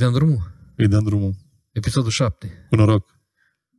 [0.00, 0.52] dăm drumul.
[0.76, 1.34] Îi dăm drumul.
[1.72, 2.66] Episodul 7.
[2.68, 3.18] Cu noroc.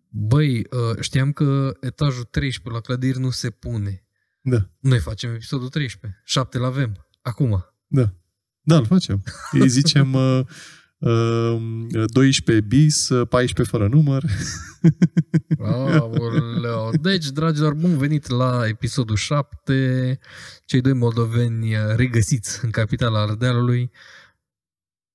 [0.09, 4.05] Băi, uh, știam că etajul 13 la clădiri nu se pune.
[4.41, 6.21] Da, Noi facem episodul 13.
[6.25, 7.07] 7 l avem.
[7.21, 7.65] Acum.
[7.87, 8.13] da.
[8.63, 9.23] Da, îl facem.
[9.51, 10.39] Îi zicem uh,
[10.97, 14.23] uh, 12 bis, uh, 14 fără număr.
[15.59, 16.91] Aoleu.
[17.01, 20.19] Deci, dragilor, bun venit la episodul 7.
[20.65, 23.91] Cei doi moldoveni uh, regăsiți în capitala Ardealului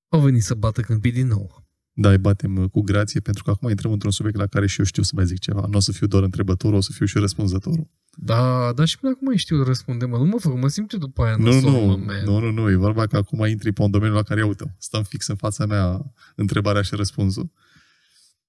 [0.09, 1.65] au venit să bată câmpii din nou.
[1.99, 4.79] Da, îi batem uh, cu grație, pentru că acum intrăm într-un subiect la care și
[4.79, 5.65] eu știu să mai zic ceva.
[5.69, 7.89] Nu o să fiu doar întrebătorul, o să fiu și răspunzătorul.
[8.19, 10.17] Da, dar și până acum mai știu răspunde, mă.
[10.17, 12.23] Nu mă fac, mă simt eu după aia Nu, nasol, nu, mă, nu, man.
[12.25, 15.03] nu, nu, nu, e vorba că acum intri pe un domeniu la care, uite, stăm
[15.03, 17.51] fix în fața mea întrebarea și răspunsul.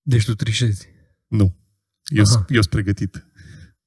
[0.03, 0.89] Deci tu trișezi.
[1.27, 1.57] Nu.
[2.05, 2.45] Eu Aha.
[2.47, 3.27] sunt pregătit.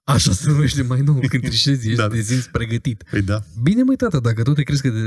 [0.03, 2.16] Așa se numește mai nou, când trișezi, ești Da, da, da.
[2.16, 3.03] de simți pregătit.
[3.11, 3.44] Păi da.
[3.63, 4.99] Bine, măi, tata, dacă tot te crezi că de,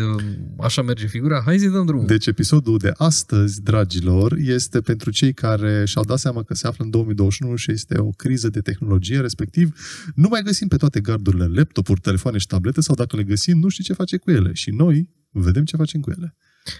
[0.58, 2.06] așa merge figura, hai să dăm drumul.
[2.06, 6.84] Deci episodul de astăzi, dragilor, este pentru cei care și-au dat seama că se află
[6.84, 9.78] în 2021 și este o criză de tehnologie, respectiv
[10.14, 13.68] nu mai găsim pe toate gardurile laptopuri, telefoane și tablete sau dacă le găsim, nu
[13.68, 14.50] știi ce face cu ele.
[14.52, 16.36] Și noi vedem ce facem cu ele.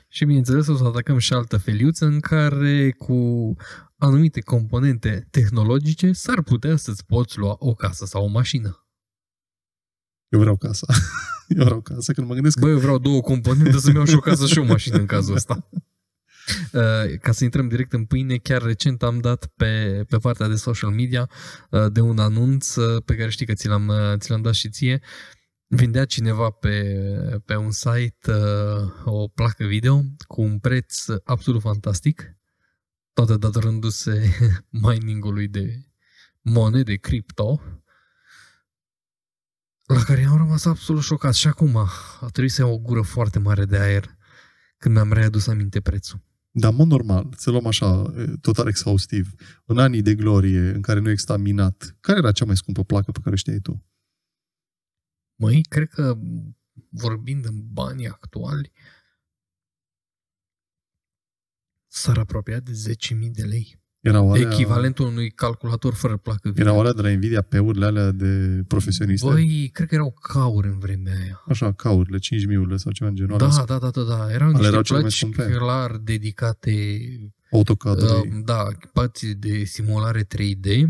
[0.09, 3.53] Și bineînțeles o să atacăm și altă feliuță în care cu
[3.97, 8.87] anumite componente tehnologice s-ar putea să-ți poți lua o casă sau o mașină.
[10.29, 10.87] Eu vreau casa.
[11.49, 14.15] Eu vreau casa, când mă gândesc că Băi, eu vreau două componente să-mi iau și
[14.15, 15.69] o casă și o mașină în cazul ăsta.
[16.73, 20.55] Uh, Ca să intrăm direct în pâine, chiar recent am dat pe, pe partea de
[20.55, 21.31] social media
[21.71, 24.55] uh, de un anunț uh, pe care știi că ți l-am, uh, ți l-am dat
[24.55, 25.01] și ție.
[25.77, 32.37] Vindea cineva pe, pe un site uh, o placă video cu un preț absolut fantastic,
[33.13, 34.31] toate datorându-se
[34.83, 35.85] miningului de
[36.41, 37.61] monede cripto,
[39.85, 41.35] la care am rămas absolut șocat.
[41.35, 44.17] Și acum a trebuit să iau o gură foarte mare de aer
[44.79, 46.23] când mi-am readus aminte prețul.
[46.51, 49.35] Dar, în mod normal, să luăm așa, e, total exhaustiv,
[49.65, 53.11] în anii de glorie în care nu exista minat, care era cea mai scumpă placă
[53.11, 53.85] pe care o știai tu?
[55.37, 56.19] Măi, cred că
[56.89, 58.73] vorbind în banii actuali,
[61.87, 63.83] s-ar apropia de 10.000 de lei.
[64.01, 66.65] Erau alea, Echivalentul unui calculator fără placă video.
[66.65, 69.27] erau alea de la Nvidia pe-urile alea de profesioniste?
[69.27, 71.43] Băi, cred că erau cauri în vremea aia.
[71.49, 73.49] Așa, caurile, 5.000 sau ceva în genul ăla.
[73.49, 74.33] Da, da, da, da, da.
[74.33, 75.51] Erau niște erau cele mai plăci scumpe.
[75.51, 76.73] clar dedicate
[77.51, 78.03] AutoCAD.
[78.03, 80.83] Uh, Uh, da, spații de simulare 3D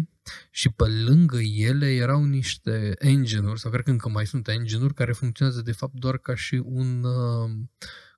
[0.51, 5.13] și pe lângă ele erau niște engine-uri, sau cred că încă mai sunt engine-uri care
[5.13, 7.51] funcționează de fapt doar ca și un uh,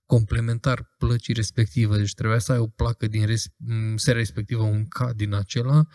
[0.07, 1.97] complementar plăcii respective.
[1.97, 5.87] Deci trebuia să ai o placă din res- m, seria respectivă, un C din acela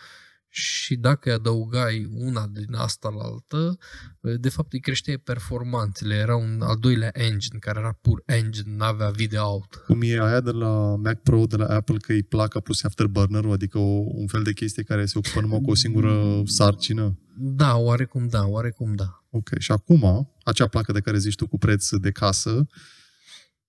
[0.54, 3.78] și dacă îi adăugai una din asta la altă,
[4.20, 6.14] de fapt îi creșteai performanțele.
[6.14, 9.74] Era un al doilea engine, care era pur engine, n-avea video out.
[9.86, 13.44] Cum e aia de la Mac Pro, de la Apple, că e placa plus afterburner
[13.44, 17.18] adică o, un fel de chestie care se ocupă numai cu o singură sarcină.
[17.36, 19.24] Da, oarecum da, oarecum da.
[19.30, 22.66] Ok, și acum, acea placă de care zici tu cu preț de casă,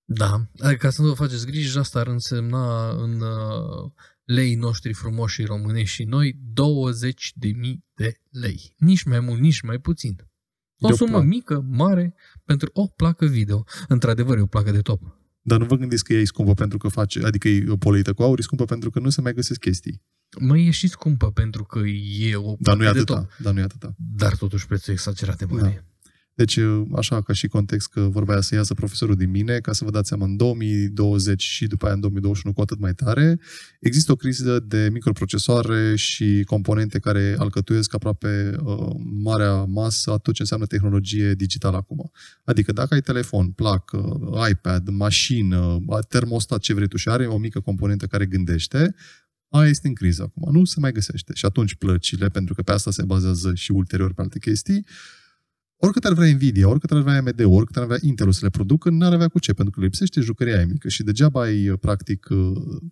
[0.04, 3.90] Da, adică ca să nu vă faceți griji, asta ar însemna în uh,
[4.24, 8.74] lei noștri frumoși și românești și noi 20 de mii de lei.
[8.78, 10.16] Nici mai mult, nici mai puțin.
[10.78, 11.26] O De o sumă placă.
[11.26, 12.14] mică, mare,
[12.44, 13.64] pentru o placă video.
[13.88, 15.00] Într-adevăr, e o placă de top.
[15.42, 18.22] dar nu vă gândiți că ea e scumpă pentru că face, adică e polită cu
[18.22, 20.02] aur, e scumpă pentru că nu se mai găsesc chestii.
[20.40, 21.78] Măi, e și scumpă pentru că
[22.18, 23.30] e o Dar placă nu e de atâta, top.
[23.38, 23.94] dar nu e atâta.
[24.16, 25.86] Dar totuși prețul e exagerat de mare.
[26.34, 26.58] Deci,
[26.96, 29.90] așa ca și context că vorba aia să iasă profesorul din mine, ca să vă
[29.90, 33.38] dați seama, în 2020 și după aia în 2021 cu atât mai tare,
[33.80, 38.90] există o criză de microprocesoare și componente care alcătuiesc aproape uh,
[39.22, 42.10] marea masă a tot ce înseamnă tehnologie digitală acum.
[42.44, 44.20] Adică dacă ai telefon, placă,
[44.50, 48.94] iPad, mașină, termostat, ce vrei tu și are o mică componentă care gândește,
[49.48, 50.52] aia este în criză acum.
[50.52, 51.32] Nu se mai găsește.
[51.34, 54.86] Și atunci plăcile, pentru că pe asta se bazează și ulterior pe alte chestii,
[55.84, 58.90] oricât ar vrea Nvidia, oricât ar vrea AMD, oricât ar vrea Intel să le producă,
[58.90, 62.26] n-ar avea cu ce, pentru că le lipsește jucăria aia mică și degeaba ai, practic,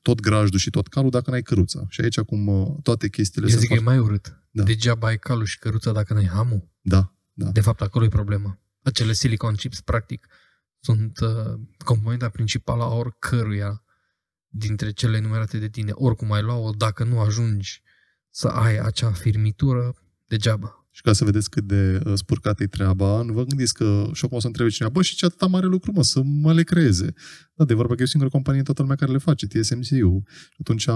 [0.02, 1.86] tot grajdul și tot calul dacă n-ai căruța.
[1.88, 3.86] Și aici, acum, toate chestiile Eu se zic că e fac...
[3.86, 4.40] mai urât.
[4.50, 4.62] Da.
[4.62, 6.68] Degeaba ai calul și căruța dacă n-ai hamul.
[6.80, 7.50] Da, da.
[7.50, 8.60] De fapt, acolo e problema.
[8.82, 10.26] Acele silicon chips, practic,
[10.80, 13.84] sunt uh, componenta principală a oricăruia
[14.48, 15.90] dintre cele enumerate de tine.
[15.94, 17.82] Oricum ai lua-o, dacă nu ajungi
[18.30, 19.94] să ai acea firmitură,
[20.26, 20.81] degeaba.
[20.94, 24.24] Și ca să vedeți cât de uh, spurcată e treaba, nu vă gândiți că și
[24.24, 26.62] acum o să întrebe cineva, bă, și ce atâta mare lucru, mă, să mă le
[26.62, 27.12] creeze.
[27.54, 30.22] Da, de vorba că e o singură companie în toată lumea care le face, TSMC-ul.
[30.26, 30.86] Și atunci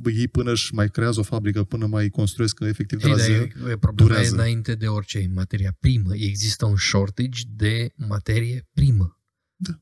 [0.00, 3.18] bă, ei până își mai creează o fabrică, până mai construiesc efectiv de Ei, la
[3.18, 4.34] dar zero, e, e problema durează.
[4.34, 6.14] e înainte de orice, e materia primă.
[6.14, 9.20] Există un shortage de materie primă.
[9.56, 9.80] Da.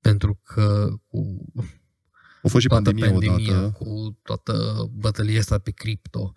[0.00, 1.44] Pentru că cu
[2.42, 3.70] A fost și toată pandemia, pandemia, odată.
[3.78, 4.54] cu toată
[4.92, 6.32] bătălia asta pe cripto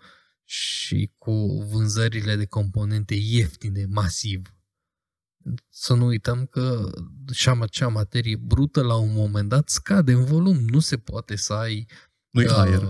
[0.50, 4.54] și cu vânzările de componente ieftine, masiv.
[5.68, 6.90] Să nu uităm că
[7.32, 10.56] și acea materie brută la un moment dat scade în volum.
[10.56, 11.86] Nu se poate să ai
[12.30, 12.88] Nu-i Uh, aer.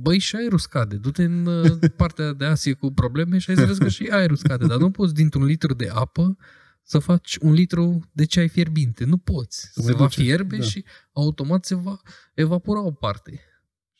[0.00, 0.96] Băi, și aerul scade.
[0.96, 4.36] Du-te în uh, partea de Asie cu probleme și ai să vezi că și aerul
[4.36, 4.66] scade.
[4.66, 6.36] Dar nu poți dintr-un litru de apă
[6.82, 9.04] să faci un litru de ceai fierbinte.
[9.04, 9.60] Nu poți.
[9.60, 10.64] Se Se mai va duce, fierbe da.
[10.64, 12.00] și automat se va
[12.34, 13.40] evapora o parte.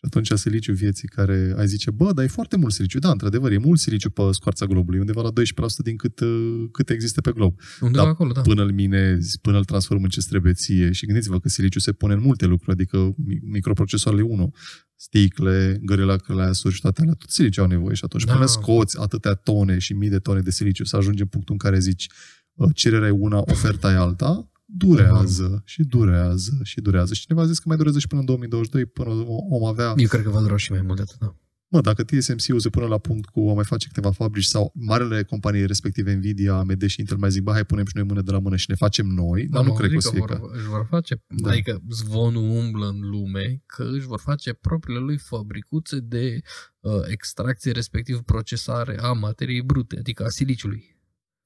[0.02, 2.98] Și atunci siliciu vieții care ai zice, bă, dar e foarte mult siliciu.
[2.98, 6.90] Da, într-adevăr, e mult siliciu pe scoarța globului, undeva la 12% din cât, uh, cât
[6.90, 7.58] există pe glob.
[7.80, 8.40] Undeva Da, acolo, da.
[8.40, 10.92] Până îl minezi, până îl transformă în ce trebuie ție.
[10.92, 14.52] Și gândiți-vă că siliciu se pune în multe lucruri, adică mi- microprocesoarele 1,
[14.94, 17.94] sticle, gările clasuri și toate alea, tot siliciu au nevoie.
[17.94, 18.32] Și atunci Da.
[18.32, 21.58] până scoți atâtea tone și mii de tone de siliciu, să ajungi în punctul în
[21.68, 22.08] care zici,
[22.54, 27.14] uh, cererea e una, oferta e alta, durează și durează și durează.
[27.14, 29.10] Și cineva a zis că mai durează și până în 2022, până
[29.50, 31.18] om avea Eu cred că va dura și mai mult de atât.
[31.18, 31.36] Da.
[31.72, 35.22] Mă, dacă TSMC-ul se pune la punct cu a mai face câteva fabrici sau marele
[35.22, 38.30] companii respective Nvidia, AMD și Intel mai zic, bă, hai punem și noi mână de
[38.30, 40.36] la mână și ne facem noi, dar nu mă cred că o gândit să fie
[40.38, 40.58] vor, ca...
[40.58, 41.34] își vor face, Da.
[41.42, 41.50] da.
[41.50, 46.40] adică zvonul umblă în lume că își vor face propriile lui fabricuțe de
[46.80, 50.96] uh, extracție, respectiv procesare a materiei brute, adică a siliciului.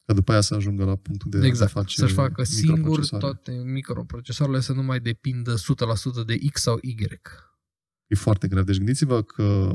[0.07, 3.25] Ca după aia să ajungă la punctul de exact, a face să-și facă singur microprocesoare.
[3.25, 5.59] toate microprocesoarele să nu mai depindă 100%
[6.27, 6.95] de X sau Y.
[8.07, 8.65] E foarte grav.
[8.65, 9.73] Deci gândiți-vă că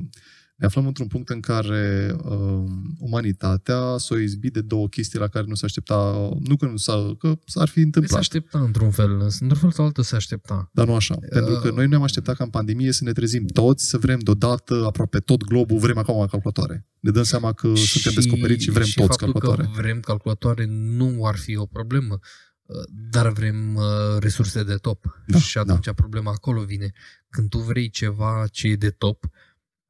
[0.61, 5.45] ne aflăm într-un punct în care um, umanitatea s-a izbit de două chestii la care
[5.47, 8.91] nu se aștepta, nu că, nu s-a, că s-ar fi Păi se întâmplat, aștepta într-un
[8.91, 10.69] fel, într-un fel sau altul se aștepta.
[10.73, 11.15] dar nu așa.
[11.29, 14.85] Pentru că noi ne-am așteptat ca în pandemie să ne trezim toți, să vrem deodată
[14.85, 16.85] aproape tot globul, vrem acum calculatoare.
[16.99, 19.71] Ne dăm seama că suntem descoperiți și vrem și toți faptul calculatoare.
[19.73, 22.19] că vrem calculatoare nu ar fi o problemă,
[22.65, 22.75] uh,
[23.09, 23.83] dar vrem uh,
[24.19, 25.21] resurse de top.
[25.27, 26.91] Da, și atunci problema acolo vine.
[27.29, 29.29] Când tu vrei ceva ce e de top,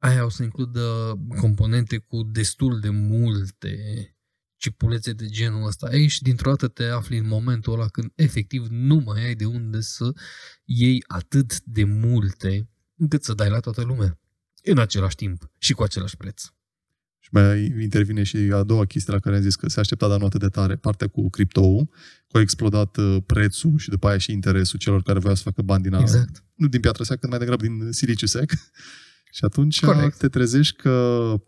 [0.02, 3.76] aia o să includă componente cu destul de multe
[4.56, 5.86] cipulețe de genul ăsta.
[5.86, 9.80] Aici, dintr-o dată, te afli în momentul ăla când efectiv nu mai ai de unde
[9.80, 10.12] să
[10.64, 14.18] iei atât de multe încât să dai la toată lumea.
[14.62, 16.42] În același timp și cu același preț.
[17.18, 20.18] Și mai intervine și a doua chestie la care am zis că se aștepta, dar
[20.18, 21.90] nu atât de tare, partea cu criptou,
[22.28, 25.62] că a explodat uh, prețul și după aia și interesul celor care voiau să facă
[25.62, 26.44] bani din a, Exact.
[26.54, 28.52] nu din piatră sec, cât mai degrabă din siliciu sec.
[29.34, 30.18] și atunci Corect.
[30.18, 30.90] te trezești că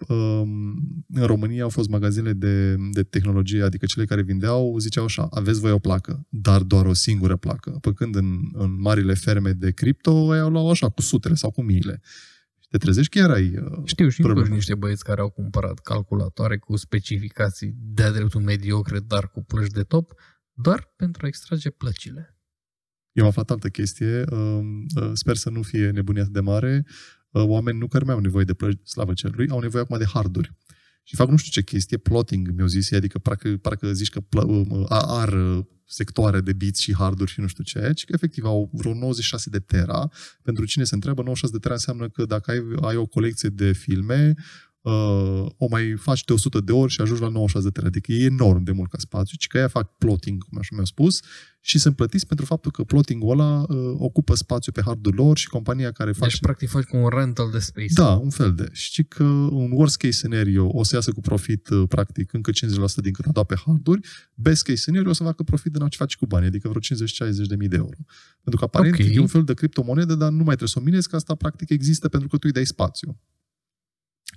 [0.09, 0.75] um,
[1.09, 5.61] în România au fost magazine de, de tehnologie, adică cele care vindeau, ziceau așa, aveți
[5.61, 7.71] voi o placă, dar doar o singură placă.
[7.71, 11.51] Pe când în, în marile ferme de cripto, ei au luat așa, cu sutele sau
[11.51, 12.01] cu miile.
[12.61, 14.47] Și te trezești că erai uh, Știu și în Problemă.
[14.47, 19.71] Cluj niște băieți care au cumpărat calculatoare cu specificații de-a dreptul mediocre, dar cu plăci
[19.71, 20.13] de top,
[20.53, 22.39] doar pentru a extrage plăcile.
[23.13, 26.85] Eu am aflat altă chestie, um, uh, sper să nu fie nebunia atât de mare.
[27.35, 30.07] Uh, Oameni nu care mai au nevoie de plăci, slavă cerului, au nevoie acum de
[30.13, 30.53] harduri.
[31.03, 34.21] Și fac nu știu ce chestie, plotting, mi-au zis ei, adică parcă, parcă zici că
[34.21, 38.05] plă, um, a- ar uh, sectoare de bits și harduri și nu știu ce, ci
[38.05, 40.11] că efectiv au vreo 96 de tera.
[40.43, 43.73] Pentru cine se întreabă, 96 de tera înseamnă că dacă ai, ai o colecție de
[43.73, 44.35] filme,
[44.85, 47.87] uh, o mai faci de 100 de ori și ajungi la 96 de tera.
[47.87, 50.85] Adică e enorm de mult ca spațiu, ci că ea fac plotting, cum așa mi-au
[50.85, 51.21] spus,
[51.61, 55.49] și sunt plătiți pentru faptul că plotting-ul ăla uh, ocupă spațiu pe hardul lor și
[55.49, 56.31] compania care face...
[56.31, 57.93] Deci, practic, faci cu un rental de space.
[57.95, 58.69] Da, un fel de.
[58.73, 62.55] Știi că un worst case scenario o să iasă cu profit, uh, practic, încă 50%
[63.03, 64.01] din cât a dat pe harduri.
[64.35, 67.47] Best case scenario o să facă profit din ce faci cu bani, adică vreo 50-60
[67.47, 67.97] de mii de euro.
[68.43, 69.15] Pentru că aparent Ok.
[69.15, 71.71] e un fel de criptomonedă, dar nu mai trebuie să o minezi, că asta practic
[71.71, 73.21] există pentru că tu îi dai spațiu.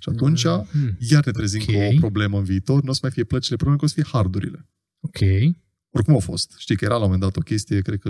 [0.00, 0.96] Și atunci, Hmm.
[0.98, 1.66] iar ne trezim Ok.
[1.74, 3.94] cu o problemă în viitor, nu o să mai fie plăcile probleme, că o să
[3.94, 4.68] fie hardurile.
[5.00, 5.18] Ok.
[5.90, 6.54] Oricum au fost.
[6.58, 8.08] Știi că era la un moment dat o chestie, cred că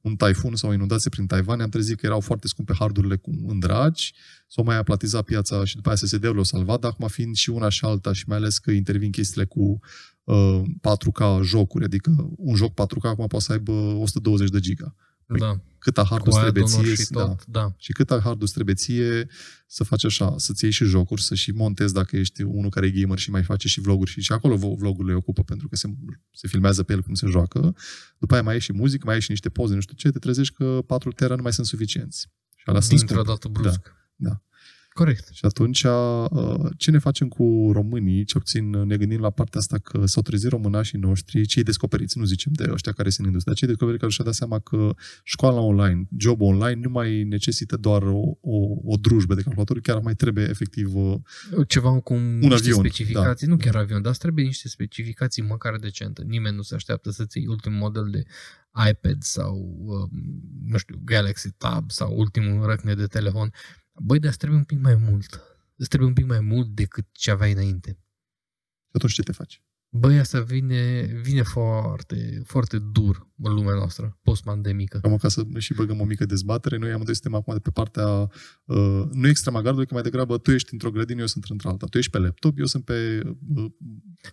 [0.00, 3.30] un taifun sau o inundație prin Taiwan, am trezit că erau foarte scumpe hardurile cu
[3.46, 4.14] în dragi,
[4.48, 7.68] s-au mai aplatizat piața și după aia SSD-ul o salvat, dar acum fiind și una
[7.68, 9.78] și alta și mai ales că intervin chestiile cu
[10.24, 14.94] uh, 4K jocuri, adică un joc 4K acum poate să aibă 120 de giga.
[15.26, 15.60] Păi, Da.
[15.78, 17.44] Cât a Cu hardul trebuie add-on-uri ție, și da, tot.
[17.46, 17.74] Da.
[17.76, 19.26] și cât hardul îți trebuie ție
[19.66, 22.90] să faci așa, să-ți iei și jocuri, să și montezi dacă ești unul care e
[22.90, 25.76] gamer și mai face și vloguri și, și acolo vo- vlogurile le ocupă pentru că
[25.76, 25.88] se,
[26.32, 27.74] se filmează pe el cum se joacă.
[28.18, 30.18] După aia mai ai și muzică, mai ai și niște poze, nu știu ce, te
[30.18, 32.28] trezești că 4 tera nu mai sunt suficienți.
[32.56, 33.30] Și alea sunt Dintr-o scumpe.
[33.32, 33.92] dată brusc.
[34.16, 34.42] da.
[34.94, 35.28] Corect.
[35.32, 38.24] Și atunci, uh, ce ne facem cu românii?
[38.24, 42.24] Ce puțin ne gândim la partea asta că s-au trezit românașii noștri, cei descoperiți, nu
[42.24, 44.94] zicem de ăștia care sunt în industrie, dar cei descoperiți care și-au dat seama că
[45.22, 49.98] școala online, job online, nu mai necesită doar o, o, o drujbă de calculator, chiar
[49.98, 51.18] mai trebuie efectiv uh,
[51.68, 52.88] Ceva cu un niște avion, da.
[52.88, 56.22] specificații, nu chiar avion, dar îți trebuie niște specificații măcar decente.
[56.22, 58.22] Nimeni nu se așteaptă să-ți iei ultimul model de
[58.90, 60.20] iPad sau, uh,
[60.64, 63.52] nu știu, Galaxy Tab sau ultimul răcne de telefon.
[64.02, 65.40] Băi, dar îți trebuie un pic mai mult.
[65.76, 67.90] Îți trebuie un pic mai mult decât ce aveai înainte.
[68.88, 69.62] Și atunci ce te faci?
[69.96, 74.98] Băi, asta vine, vine foarte, foarte dur în lumea noastră, post-pandemică.
[75.02, 78.30] Cam ca să și băgăm o mică dezbatere, noi amândoi suntem acum de pe partea,
[78.64, 81.86] uh, nu extramagardului, că mai degrabă tu ești într-o grădină, eu sunt într-alta.
[81.86, 83.22] Tu ești pe laptop, eu sunt pe
[83.56, 83.64] uh,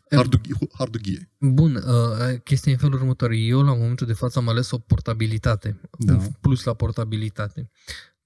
[0.09, 0.55] hardughie.
[0.77, 1.31] hardughie.
[1.39, 3.31] Bun, uh, chestia în felul următor.
[3.31, 5.79] Eu, la momentul de față, am ales o portabilitate.
[5.97, 6.13] Da.
[6.13, 7.71] Un plus la portabilitate.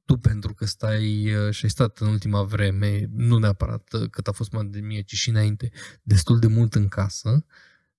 [0.06, 4.28] Tu, pentru că stai uh, și ai stat în ultima vreme, nu neapărat uh, cât
[4.28, 5.72] a fost pandemie, ci și înainte,
[6.04, 7.46] destul de mult în casă,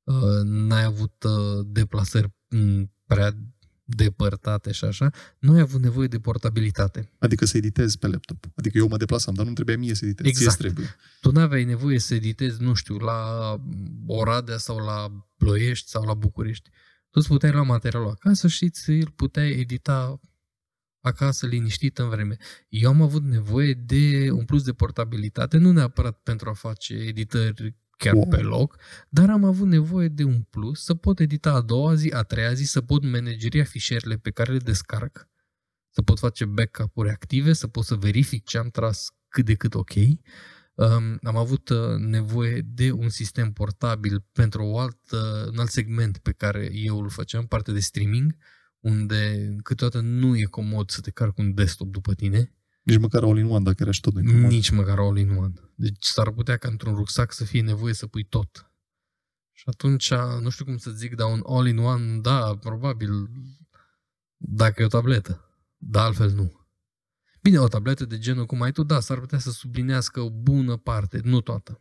[0.04, 3.36] uh, n-ai avut uh, deplasări m, prea
[3.84, 7.10] depărtate și așa, nu ai avut nevoie de portabilitate.
[7.18, 8.46] Adică să editezi pe laptop.
[8.54, 10.26] Adică eu mă deplasam, dar nu trebuia mie să editez.
[10.26, 10.56] Exact.
[10.56, 10.96] Ție trebuie.
[11.20, 13.20] Tu n-aveai nevoie să editezi, nu știu, la
[14.06, 16.70] Oradea sau la Ploiești sau la București.
[17.10, 20.20] Tu îți puteai lua materialul acasă și ți îl puteai edita
[21.06, 22.36] acasă liniștit în vreme.
[22.68, 27.74] Eu am avut nevoie de un plus de portabilitate, nu neapărat pentru a face editări
[27.96, 28.28] chiar Wow.
[28.28, 28.76] pe loc,
[29.08, 32.52] dar am avut nevoie de un plus să pot edita a doua zi, a treia
[32.52, 35.28] zi, să pot manageria fișierele pe care le descarc,
[35.90, 39.74] să pot face backup-uri active, să pot să verific ce am tras cât de cât
[39.74, 39.94] ok.
[40.74, 46.18] Um, am avut uh, nevoie de un sistem portabil pentru o altă, un alt segment
[46.18, 48.36] pe care eu îl făceam, parte de streaming,
[48.86, 52.50] unde câteodată nu e comod să te carci un desktop după tine,
[52.86, 54.50] Nici măcar all-in-one, dacă era și tot incomod.
[54.50, 55.52] nici măcar all-in-one.
[55.74, 58.70] Deci s-ar putea ca într-un rucsac să fie nevoie să pui tot.
[59.52, 63.10] Și atunci, nu știu cum să zic, dar un all-in-one, da, probabil,
[64.36, 65.50] dacă e o tabletă.
[65.76, 66.66] Dar altfel nu.
[67.42, 70.76] Bine, o tabletă de genul cum ai tu, da, s-ar putea să sublinească o bună
[70.76, 71.80] parte, nu toată.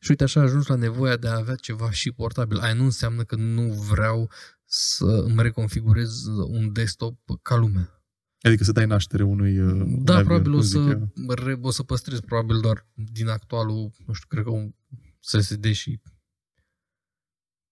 [0.00, 2.58] Și uite, așa ajuns la nevoia de a avea ceva și portabil.
[2.58, 4.30] Aia nu înseamnă că nu vreau
[4.70, 8.02] să îmi reconfigurez un desktop ca lumea.
[8.40, 9.58] Adică să dai naștere unui...
[9.58, 11.34] uh, Da, navigator, probabil o cum zic să, eu.
[11.34, 14.74] re, o să păstrez probabil doar din actualul, nu știu, cred că un
[15.20, 16.00] SSD și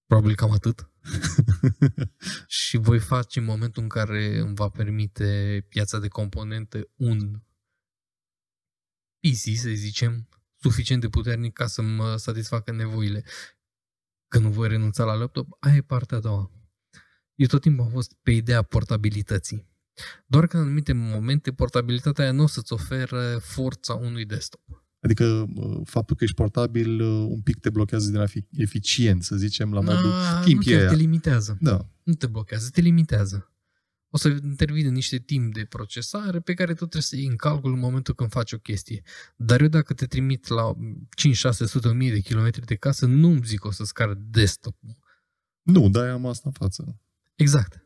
[0.06, 0.90] probabil cam atât.
[2.46, 7.40] și voi face în momentul în care îmi va permite piața de componente un
[9.20, 10.28] PC, să zicem,
[10.60, 13.24] suficient de puternic ca să mă satisfacă nevoile.
[14.28, 16.55] Că nu voi renunța la laptop, aia e partea a doua.
[17.36, 19.66] Eu tot timpul am fost pe ideea portabilității.
[20.26, 24.60] Doar că în anumite momente portabilitatea aia nu o să-ți oferă forța unui desktop.
[25.00, 25.24] Adică
[25.54, 29.36] uh, faptul că ești portabil uh, un pic te blochează din a fi eficient, să
[29.36, 30.90] zicem, la modul Ah, timp nu e chiar aia.
[30.90, 31.56] te limitează.
[31.60, 31.88] Da.
[32.02, 33.50] Nu te blochează, te limitează.
[34.10, 37.72] O să intervine niște timp de procesare pe care tu trebuie să iei în calcul
[37.72, 39.02] în momentul când faci o chestie.
[39.36, 40.74] Dar eu dacă te trimit la
[41.16, 44.76] 5 600 1000 de kilometri de casă, nu-mi zic că o să-ți care desktop
[45.62, 47.00] Nu, dar am asta în față.
[47.36, 47.80] Exact.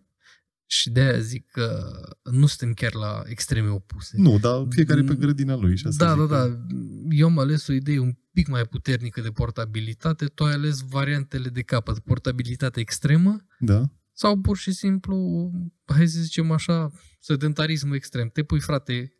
[0.67, 1.91] Și de aia zic că
[2.31, 4.17] nu suntem chiar la extreme opuse.
[4.17, 5.77] Nu, dar fiecare pe grădina lui.
[5.77, 6.67] Și asta Da, zic da, că- da.
[7.11, 11.49] Eu am ales o idee un pic mai puternică de portabilitate, tu ai ales variantele
[11.49, 13.83] de capăt, portabilitate extremă Da.
[14.13, 15.51] sau pur și simplu,
[15.85, 16.91] hai să zicem așa,
[17.21, 18.29] sedentarismul extrem.
[18.29, 19.13] Te pui, frate,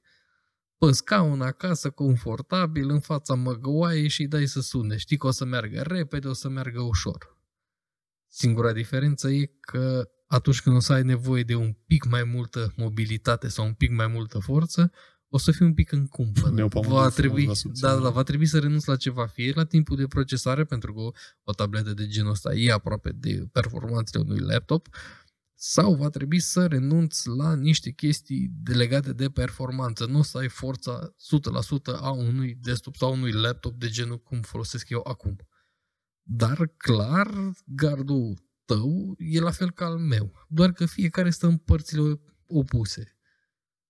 [0.79, 4.97] pe scaun acasă, confortabil, în fața măgăoaie și îi dai să sune.
[4.97, 7.39] Știi că o să meargă repede, o să meargă ușor.
[8.29, 12.73] Singura diferență e că atunci când o să ai nevoie de un pic mai multă
[12.77, 14.91] mobilitate sau un pic mai multă forță,
[15.29, 16.55] o să fii un pic în cumpănă.
[16.55, 17.89] Ne-au pe Va amândoi trebui, frumos la subțire.
[17.89, 21.01] da, da, va trebui să renunți la ceva, fie la timpul de procesare, pentru că
[21.01, 21.11] o,
[21.43, 24.89] o tabletă de genul ăsta e aproape de performanțele unui laptop,
[25.55, 30.07] sau va trebui să renunți la niște chestii de- legate de performanță.
[30.07, 34.41] Nu o să ai forța 100% a unui desktop sau unui laptop de genul cum
[34.41, 35.37] folosesc eu acum.
[36.23, 37.31] Dar, clar,
[37.67, 40.33] gardul tău e la fel ca al meu.
[40.49, 43.15] Doar că fiecare stă în părțile opuse.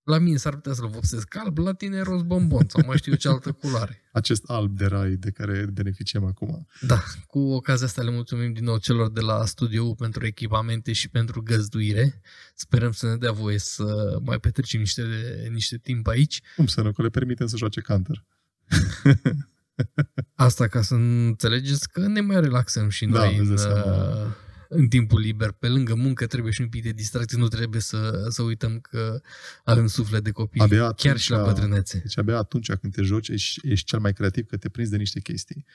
[0.03, 3.11] La mine s-ar putea să-l vopsesc alb, la tine e roz bombon sau mai știu
[3.11, 4.01] eu ce altă culoare.
[4.11, 6.67] Acest alb de rai de care beneficiem acum.
[6.79, 11.09] Da, cu ocazia asta le mulțumim din nou celor de la studio pentru echipamente și
[11.09, 12.21] pentru găzduire.
[12.55, 15.03] Sperăm să ne dea voie să mai petrecem niște,
[15.51, 16.41] niște timp aici.
[16.55, 18.25] Cum să nu, că le permitem să joace counter.
[20.35, 24.35] Asta ca să înțelegeți că ne mai relaxăm și Da, noi îți în, dai seama.
[24.71, 25.51] Uh, în timpul liber.
[25.51, 29.21] Pe lângă muncă trebuie și un pic de distracție, nu trebuie să, să uităm că
[29.63, 31.97] avem suflet de copii, Abia chiar atunci și la la- bătrânețe.
[31.97, 34.97] Deci abia atunci când te joci ești, ești cel mai creativ că te prinzi de
[34.97, 35.65] niște chestii.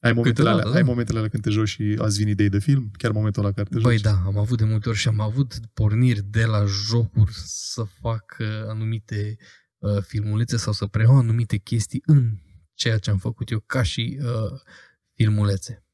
[0.00, 0.88] Ai momentele, alea, Câteodată, ai da.
[0.90, 2.90] momentele alea când te joci și ați vin idei de film?
[2.98, 4.02] Chiar momentul ăla care te Băi, joci?
[4.02, 8.36] da, am avut de multe ori și am avut porniri de la jocuri să fac
[8.38, 9.36] uh, anumite
[9.78, 12.30] uh, filmulețe sau să preiau anumite chestii în
[12.74, 14.60] ceea ce am făcut eu ca și uh,
[15.14, 15.85] filmulețe.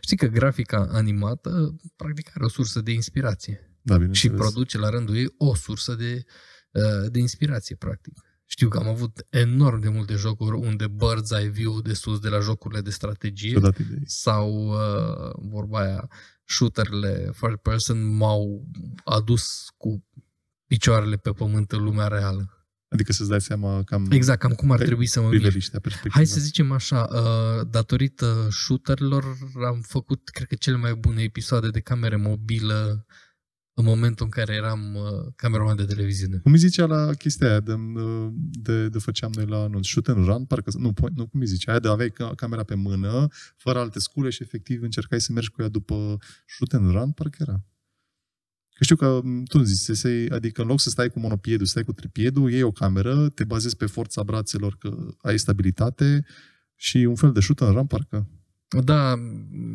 [0.00, 3.70] Știi că grafica animată practic are o sursă de inspirație.
[3.82, 4.38] Da, și bineînțeles.
[4.38, 6.24] produce la rândul ei o sursă de,
[6.70, 8.12] uh, de inspirație, practic.
[8.46, 12.28] Știu că am avut enorm de multe jocuri unde bird's eye view de sus de
[12.28, 14.02] la jocurile de strategie Și-a dat idei.
[14.04, 16.08] sau uh, vorba aia,
[16.44, 18.68] shooterele first person m-au
[19.04, 20.04] adus cu
[20.66, 22.59] picioarele pe pământ în lumea reală.
[22.92, 25.40] Adică să-ți dai seama cam Exact, cam cum ar Pe- trebui să mă mișc.
[25.40, 26.14] priveliștea, perspectiva.
[26.14, 29.24] Hai să zicem așa, uh, datorită shooterilor
[29.66, 33.06] am făcut, cred că, cele mai bune episoade de cameră mobilă
[33.74, 35.02] în momentul în care eram uh,
[35.36, 36.36] cameraman de televiziune.
[36.36, 37.74] Cum îi zicea la chestia aia de,
[38.52, 39.86] de, de făceam noi la anunț?
[39.86, 40.44] Shoot and run?
[40.44, 41.70] Parcă, nu, point- nu, cum îi zicea?
[41.70, 45.50] Aia de aveai ca- camera pe mână, fără alte scule și efectiv încercai să mergi
[45.50, 47.10] cu ea după shoot and run?
[47.10, 47.64] Parcă era.
[48.80, 51.20] Că știu că m, tu îmi zici, să se, adică în loc să stai cu
[51.20, 56.24] monopiedul, stai cu tripiedul, iei o cameră, te bazezi pe forța brațelor că ai stabilitate
[56.76, 58.28] și un fel de shoot and run, parcă.
[58.84, 59.14] Da,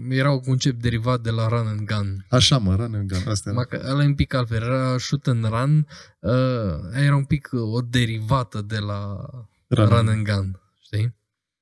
[0.10, 2.26] era un concept derivat de la Run and Gun.
[2.30, 3.18] Așa mă, run and gun.
[3.28, 3.52] Asta era.
[3.52, 4.62] Numai că ăla e un pic altfel.
[4.62, 5.88] Era shoot and run,
[6.20, 6.32] uh,
[6.94, 9.16] era un pic uh, o derivată de la
[9.68, 10.60] Run run, and- and gun.
[10.82, 11.16] Știi?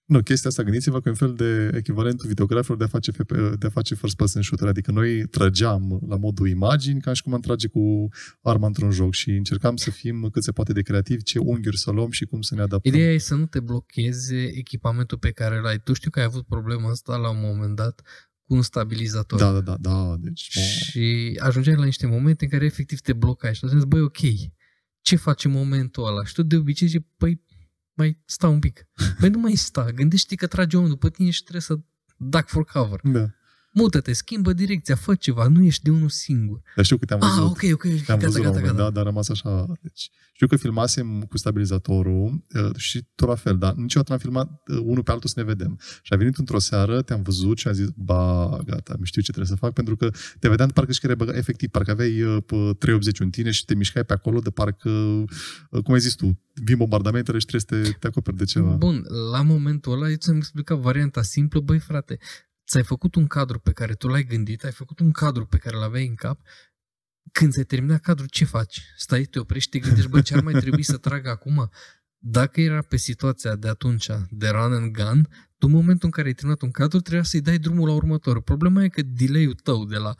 [0.06, 3.32] Nu, chestia asta, gândiți-vă că e un fel de echivalentul videografilor de a face, FP,
[3.60, 4.68] de a face first person shooter.
[4.68, 8.10] Adică noi trăgeam la modul imagini ca și cum am trage cu
[8.42, 11.92] arma într-un joc și încercam să fim cât se poate de creativi, ce unghiuri să
[11.92, 12.94] luăm și cum să ne adaptăm.
[12.94, 15.80] Ideea e să nu te blocheze echipamentul pe care îl ai.
[15.80, 18.02] Tu știu că ai avut problema asta la un moment dat
[18.46, 19.40] cu un stabilizator.
[19.40, 20.16] Da, da, da, da.
[20.20, 24.02] Deci, mă, Și ajungeai la niște momente în care efectiv te blocai și atunci băi,
[24.02, 24.20] ok,
[25.02, 26.26] ce faci în momentul ăla?
[26.26, 27.42] Și tu de obicei zici, păi,
[27.94, 28.88] mai sta un pic.
[29.20, 31.80] Păi nu mai sta, gândește că trage omul după tine și trebuie să
[32.18, 33.00] duck for cover.
[33.04, 33.30] da.
[33.74, 36.62] Mută-te, schimbă direcția, fă ceva, nu ești de unul singur.
[36.76, 37.50] Dar știu că te-am Ah, văzut.
[37.50, 38.84] ok, ok, Te-am gata, văzut la un gata, moment gata.
[38.84, 39.65] dat, dar a rămas așa.
[39.82, 44.50] Deci, știu că filmasem cu stabilizatorul uh, și tot la fel, dar niciodată n-am filmat
[44.67, 45.80] uh, unul pe altul să ne vedem.
[46.02, 49.52] Și a venit într-o seară, te-am văzut și am zis, ba, gata, știu ce trebuie
[49.58, 52.43] să fac, pentru că te vedeam de parcă și care băga, efectiv, parcă aveai uh,
[52.45, 56.13] pe 380 în tine și te mișcai pe acolo de parcă, uh, cum ai zis
[56.13, 58.71] tu, vin bombardamentele și trebuie să te, te acoperi de ceva.
[58.71, 62.17] Bun, la momentul ăla eu ți-am explicat varianta simplă, băi frate,
[62.67, 65.76] ți-ai făcut un cadru pe care tu l-ai gândit, ai făcut un cadru pe care
[65.76, 66.39] l-aveai în cap,
[67.32, 68.82] când ți-ai terminat cadrul, ce faci?
[68.97, 71.69] Stai, te oprești, te gândești, bă, ce ar mai trebui să trag acum?
[72.17, 76.28] Dacă era pe situația de atunci, de run and gun, tu în momentul în care
[76.28, 78.41] ai terminat un cadru, trebuia să-i dai drumul la următorul.
[78.41, 80.15] Problema e că delay-ul tău de la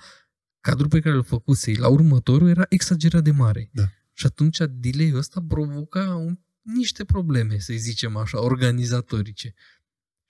[0.60, 3.70] cadrul pe care îl făcusei la următorul era exagerat de mare.
[3.72, 3.84] Da.
[4.14, 9.54] Și atunci delay-ul ăsta provoca un, niște probleme, să zicem așa, organizatorice.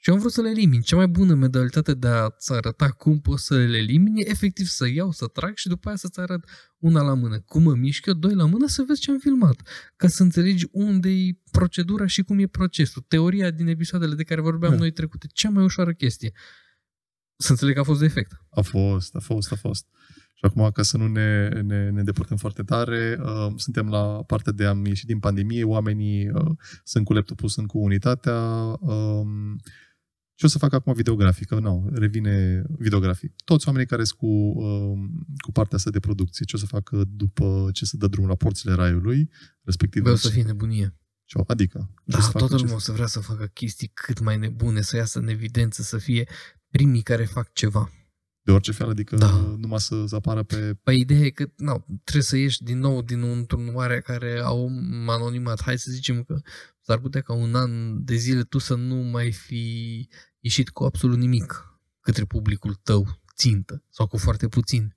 [0.03, 0.81] Și am vrut să le elimin.
[0.81, 4.87] Cea mai bună modalitate de a-ți arăta cum poți să le elimini e efectiv să
[4.87, 6.45] iau, să trag și după aia să-ți arăt
[6.77, 7.39] una la mână.
[7.39, 9.61] Cum mă mișc eu, doi la mână, să vezi ce am filmat.
[9.95, 13.05] Ca să înțelegi unde e procedura și cum e procesul.
[13.07, 14.77] Teoria din episoadele de care vorbeam Da.
[14.77, 15.27] noi trecute.
[15.33, 16.31] Cea mai ușoară chestie.
[17.35, 18.31] Să înțeleg că a fost de efect.
[18.49, 19.85] A fost, a fost, a fost.
[20.33, 24.51] Și acum, ca să nu ne, ne, ne depărtăm foarte tare, uh, suntem la partea
[24.51, 26.51] de am ieșit din pandemie, oamenii uh,
[26.83, 28.39] sunt cu laptopul, sunt cu unitatea.
[28.79, 29.59] Um,
[30.35, 31.59] ce o să fac acum videografică?
[31.59, 33.33] Nu, revine videografic.
[33.45, 36.89] Toți oamenii care sunt cu, um, cu partea asta de producție, ce o să fac
[36.89, 39.29] după ce se dă drumul la porțile raiului,
[39.63, 40.01] respectiv...
[40.01, 40.95] Vreau să fie nebunie.
[41.25, 41.89] Ce- Adică?
[41.95, 44.37] ce Da, să facă, toată ce lumea o să vrea să facă chestii cât mai
[44.37, 46.27] nebune, să iasă în evidență, să fie
[46.69, 47.91] primii care fac ceva.
[48.43, 49.55] De orice fel, adică Da.
[49.57, 50.73] numai să, să apară pe...
[50.83, 54.69] Păi ideea e că nu, trebuie să ieși din nou din într-un oare care au
[55.07, 55.61] anonimat.
[55.61, 56.41] Hai să zicem că
[56.81, 60.07] s-ar putea ca un an de zile tu să nu mai fi
[60.39, 64.95] ieșit cu absolut nimic către publicul tău țintă sau cu foarte puțin.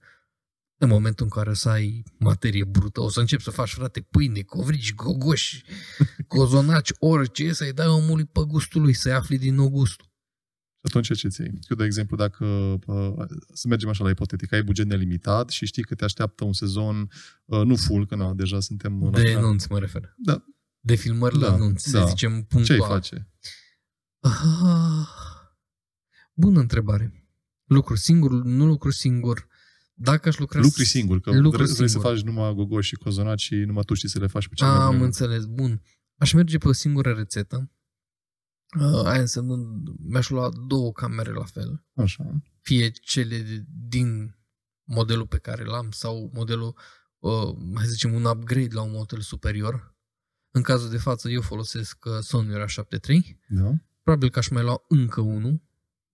[0.78, 4.00] În momentul în care o să ai materie brută, o să începi să faci, frate,
[4.00, 5.64] pâine, covrici, gogoși,
[6.26, 10.06] cozonaci, orice, să-i dai omului pe gustul lui, să-i afli din nou gustul.
[10.88, 12.44] Și atunci ce ți Eu, de exemplu, dacă
[12.87, 13.12] uh,
[13.53, 17.11] să mergem așa la ipotetic, ai buget nelimitat și știi că te așteaptă un sezon
[17.44, 19.37] uh, nu full, că na, deja suntem la De final.
[19.44, 20.14] anunț mă refer.
[20.16, 20.44] Da.
[20.81, 22.05] De filmări la Da, anunț, să da.
[22.07, 22.81] zicem Ce punctual.
[22.83, 23.31] ai face?
[24.20, 25.09] Ah,
[26.35, 27.29] bună întrebare.
[27.64, 29.46] Lucru singur, nu lucru singur.
[29.94, 30.61] Dacă aș lucra...
[30.61, 32.11] Lucri singur, că lucru vrei, vrei să singur.
[32.11, 34.75] faci numai gogoși și cozonaci și numai tu știi să le faci pe cel Ah,
[34.77, 35.05] mai am bun.
[35.05, 35.83] înțeles, bun.
[36.16, 37.70] Aș merge pe o singură rețetă.
[38.81, 41.85] Uh, aia însemnând, mi-aș lua două camere la fel.
[41.95, 42.43] Așa.
[42.61, 44.37] Fie cele de- din
[44.85, 46.77] modelul pe care l-am sau modelul,
[47.19, 49.95] uh, hai să zicem, un upgrade la un model superior.
[50.51, 53.41] În cazul de față, eu folosesc uh, Sony A7 III.
[53.49, 53.73] Da?
[54.03, 55.62] Probabil că aș mai lua încă unul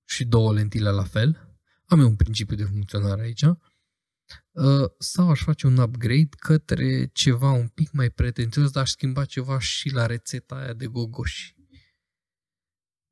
[0.04, 1.56] și două lentile la fel.
[1.86, 3.42] Am eu un principiu de funcționare aici.
[3.42, 9.24] Uh, Sau aș face un upgrade către ceva un pic mai pretențios, dar aș schimba
[9.24, 11.56] ceva și la rețeta aia de gogoși.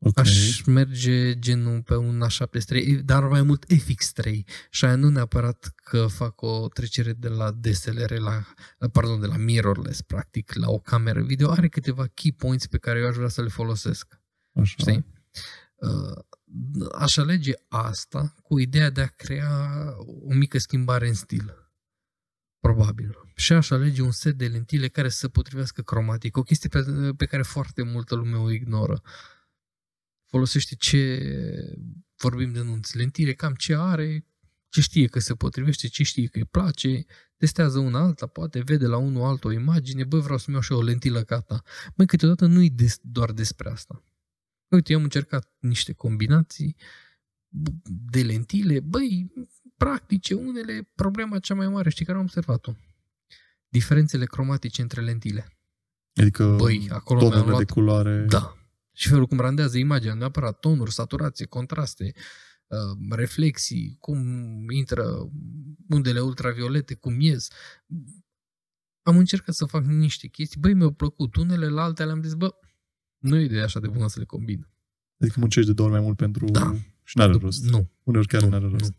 [0.03, 0.25] Okay.
[0.25, 4.39] Aș merge genul pe un A73, dar mai mult FX3
[4.71, 8.45] și aia nu neapărat că fac o trecere de la DSLR la,
[8.93, 11.51] pardon, de la mirrorless, practic, la o cameră video.
[11.51, 14.21] Are câteva key points pe care eu aș vrea să le folosesc.
[14.55, 14.75] Așa.
[14.79, 15.07] Știi?
[15.75, 16.19] Uh,
[16.99, 19.95] aș alege asta cu ideea de a crea
[20.29, 21.55] o mică schimbare în stil.
[22.61, 23.19] Probabil.
[23.35, 26.37] Și aș alege un set de lentile care să potrivească cromatic.
[26.37, 26.83] O chestie pe,
[27.17, 29.03] pe care foarte multă lume o ignoră.
[30.31, 31.21] Folosește ce
[32.16, 32.97] vorbim de nunți.
[32.97, 34.27] Lentile, cam ce are,
[34.69, 37.05] ce știe că se potrivește, ce știe că îi place,
[37.37, 40.73] testează una alta, poate vede la unul altă o imagine, băi, vreau să-mi iau și
[40.73, 41.62] eu o lentilă ca ta.
[41.95, 44.03] Măi, câteodată nu-i des, doar despre asta.
[44.69, 46.77] Uite, eu am încercat niște combinații
[48.11, 49.33] de lentile, băi,
[49.77, 52.73] practice, unele, problema cea mai mare, știi care am observat-o?
[53.69, 55.59] Diferențele cromatice între lentile.
[56.14, 58.25] Adică Băi, acolo mi-am tonurile luat, de culoare.
[58.29, 58.55] da.
[59.01, 62.13] Și felul cum randează imaginea, neapărat tonuri, saturație, contraste,
[62.67, 64.21] uh, reflexii, cum
[64.71, 65.31] intră
[65.89, 67.49] undele ultraviolete, cum ies.
[69.03, 71.37] Am încercat să fac niște chestii, băi, mi-au plăcut.
[71.37, 72.55] Unele la altele le-am zis, bă,
[73.19, 74.69] nu e idee așa de bună să le combin.
[75.21, 76.45] Adică muncești de două ori mai mult pentru...
[76.45, 76.75] Da.
[77.05, 77.65] Și n-are Dup- rost.
[77.65, 78.95] Nu, Uneori chiar nu, n-are rost.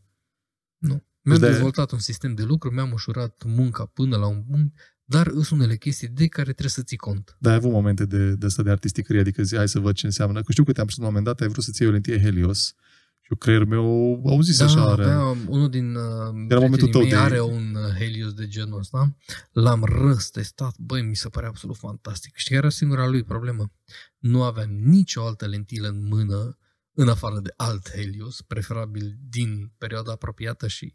[0.78, 0.88] nu.
[0.88, 1.04] Nu.
[1.22, 5.28] Mi-am de- dezvoltat un sistem de lucru, mi-am ușurat munca până la un punct, dar
[5.32, 7.36] sunt unele chestii de care trebuie să ții cont.
[7.40, 10.06] Dar ai avut momente de, de asta de artisticărie, adică zi, hai să văd ce
[10.06, 10.42] înseamnă.
[10.42, 12.22] Că știu că te-am spus la un moment dat, ai vrut să-ți iei o lentie
[12.22, 12.74] Helios
[13.22, 13.86] și creierul meu
[14.26, 14.86] au zis Da, așa.
[14.86, 15.04] Are...
[15.04, 18.80] avea unul din uh, momentul prietenii tău mei de- are un uh, Helios de genul
[18.80, 19.18] ăsta.
[19.52, 22.36] L-am răstestat, băi, mi se părea absolut fantastic.
[22.36, 23.72] Știi care era singura lui problemă?
[24.18, 26.58] Nu avea nicio altă lentilă în mână,
[26.94, 30.94] în afară de alt Helios, preferabil din perioada apropiată și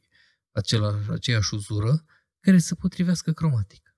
[0.56, 2.04] acela, aceeași uzură,
[2.40, 3.96] care să potrivească cromatic.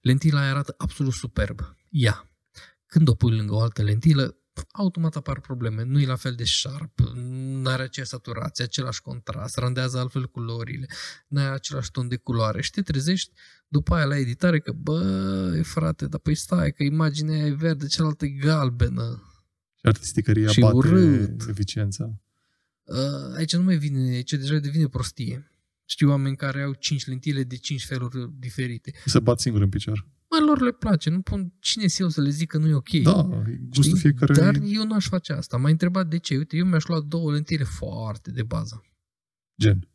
[0.00, 1.76] Lentila aia arată absolut superb.
[1.90, 2.30] Ea.
[2.86, 4.38] Când o pui lângă o altă lentilă,
[4.72, 5.82] automat apar probleme.
[5.82, 10.86] Nu e la fel de sharp, nu are aceeași saturație, același contrast, randează altfel culorile,
[11.28, 13.32] nu are același ton de culoare și te trezești
[13.68, 17.86] după aia la editare că, bă, frate, dar păi stai, că imaginea aia e verde,
[17.86, 19.22] cealaltă e galbenă.
[19.74, 21.48] Și artisticăria Și bate urât.
[21.48, 22.20] eficiența.
[22.82, 25.50] Uh, aici nu mai vine, aici deja devine prostie.
[25.84, 28.92] Știu oameni care au 5 lentile de 5 feluri diferite.
[29.04, 30.06] Se bat singur în picior.
[30.30, 32.90] Mă, lor le place, nu pun cine eu să le zic că nu e ok.
[32.90, 33.22] Da,
[33.60, 33.98] gustul Știi?
[33.98, 34.32] fiecare...
[34.32, 35.56] Dar eu nu aș face asta.
[35.56, 36.36] M-a întrebat de ce.
[36.36, 38.84] Uite, eu mi-aș lua două lentile foarte de bază.
[39.60, 39.88] Gen.
[39.88, 39.90] 24-105.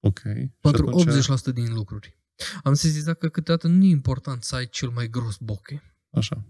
[0.00, 0.20] Ok.
[0.60, 2.16] Pentru și atunci, 80% din lucruri.
[2.62, 5.80] Am sezizat că câteodată nu e important să ai cel mai gros bokeh
[6.10, 6.44] Așa.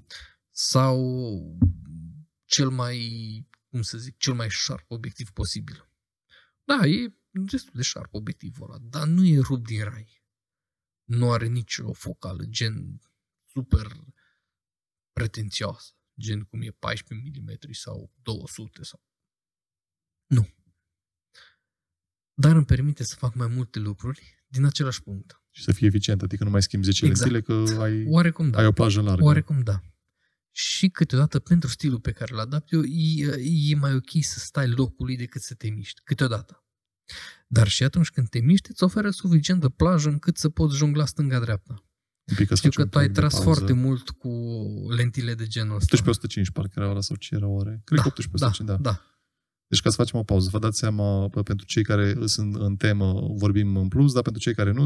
[0.50, 0.98] sau
[2.44, 2.98] cel mai,
[3.68, 5.88] cum să zic, cel mai sharp obiectiv posibil.
[6.64, 10.22] Da, e destul de sharp obiectivul ăla, dar nu e rupt din rai.
[11.04, 13.00] Nu are nicio focală, gen
[13.46, 13.86] super
[15.12, 19.04] pretențioasă, gen cum e 14 mm sau 200 sau...
[20.26, 20.48] Nu.
[22.34, 25.42] Dar îmi permite să fac mai multe lucruri din același punct.
[25.50, 27.30] Și să fie eficient, adică nu mai schimbi 10 Exact.
[27.30, 28.58] lentile că ai, Oarecum da.
[28.58, 29.24] ai o plajă largă.
[29.24, 29.82] Oarecum da.
[30.50, 34.68] Și câteodată pentru stilul pe care îl adapt eu, e, e mai ok să stai
[34.68, 36.00] locului decât să te miști.
[36.04, 36.61] Câteodată.
[37.46, 41.84] Dar și atunci când te miști, îți oferă suficientă plajă încât să poți jongla stânga-dreapta.
[42.30, 43.50] Un pic că Știu să că facem tu ai un pic de tras pauză.
[43.50, 44.28] foarte mult cu
[44.96, 45.96] lentile de genul ăsta.
[45.96, 47.80] 1805 parcă era ăla sau ce era oare?
[47.84, 48.76] Cred da, că 1805, da.
[48.76, 49.06] da, da.
[49.66, 52.76] Deci ca să facem o pauză, vă dați seama, bă, pentru cei care sunt în
[52.76, 54.84] temă, vorbim în plus, dar pentru cei care nu,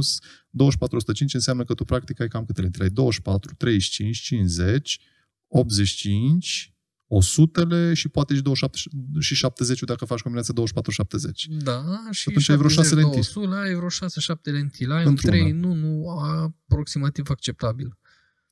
[0.51, 2.85] 2405 înseamnă că tu practic ai cam câte lentile?
[2.85, 5.01] Ai 24, 35, 50,
[5.49, 6.76] 85,
[7.09, 11.63] 100 și poate și 27 și 70 dacă faci combinația 24-70.
[11.63, 13.33] Da, și Atunci ai vreo șase 70, lentile.
[13.35, 15.33] 200, ai vreo 6-7 lentile, ai un Într-una.
[15.33, 17.99] 3, nu, nu, aproximativ acceptabil.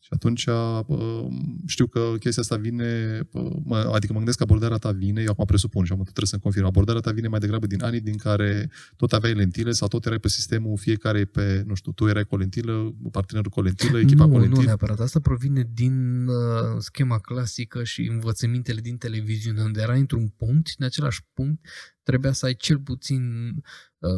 [0.04, 0.44] Și atunci
[0.86, 1.28] bă,
[1.66, 5.30] știu că chestia asta vine, bă, mă, adică mă gândesc că abordarea ta vine, eu
[5.30, 8.16] acum presupun și am trebuie să-mi confirm, abordarea ta vine mai degrabă din anii din
[8.16, 12.24] care tot aveai lentile sau tot erai pe sistemul, fiecare pe, nu știu, tu erai
[12.24, 14.64] cu o lentilă, partenerul cu o lentilă, echipa nu, cu o nu lentilă.
[14.64, 15.00] neapărat.
[15.00, 16.34] Asta provine din uh,
[16.78, 21.66] schema clasică și învățămintele din televiziune, unde erai într-un punct și în același punct
[22.02, 23.22] trebuia să ai cel puțin
[23.98, 24.10] uh,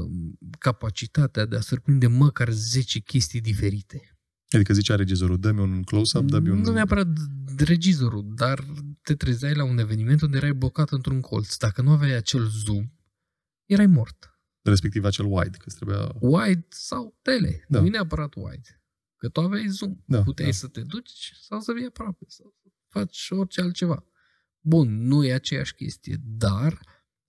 [0.58, 4.15] capacitatea de a surprinde măcar 10 chestii diferite.
[4.56, 6.60] Adică zicea regizorul, dă-mi un close-up, dă-mi un...
[6.60, 7.08] Nu neapărat
[7.56, 8.64] regizorul, dar
[9.02, 11.56] te trezeai la un eveniment unde erai blocat într-un colț.
[11.56, 12.92] Dacă nu aveai acel zoom,
[13.64, 14.30] erai mort.
[14.62, 16.14] respectiv acel wide, că îți trebuia...
[16.20, 17.64] Wide sau tele.
[17.68, 17.80] Da.
[17.80, 18.82] Nu e neapărat wide.
[19.16, 19.96] Că tu aveai zoom.
[20.04, 20.54] Da, Puteai da.
[20.54, 22.24] să te duci sau să vii aproape.
[22.28, 24.04] Sau să faci orice altceva.
[24.60, 26.80] Bun, nu e aceeași chestie, dar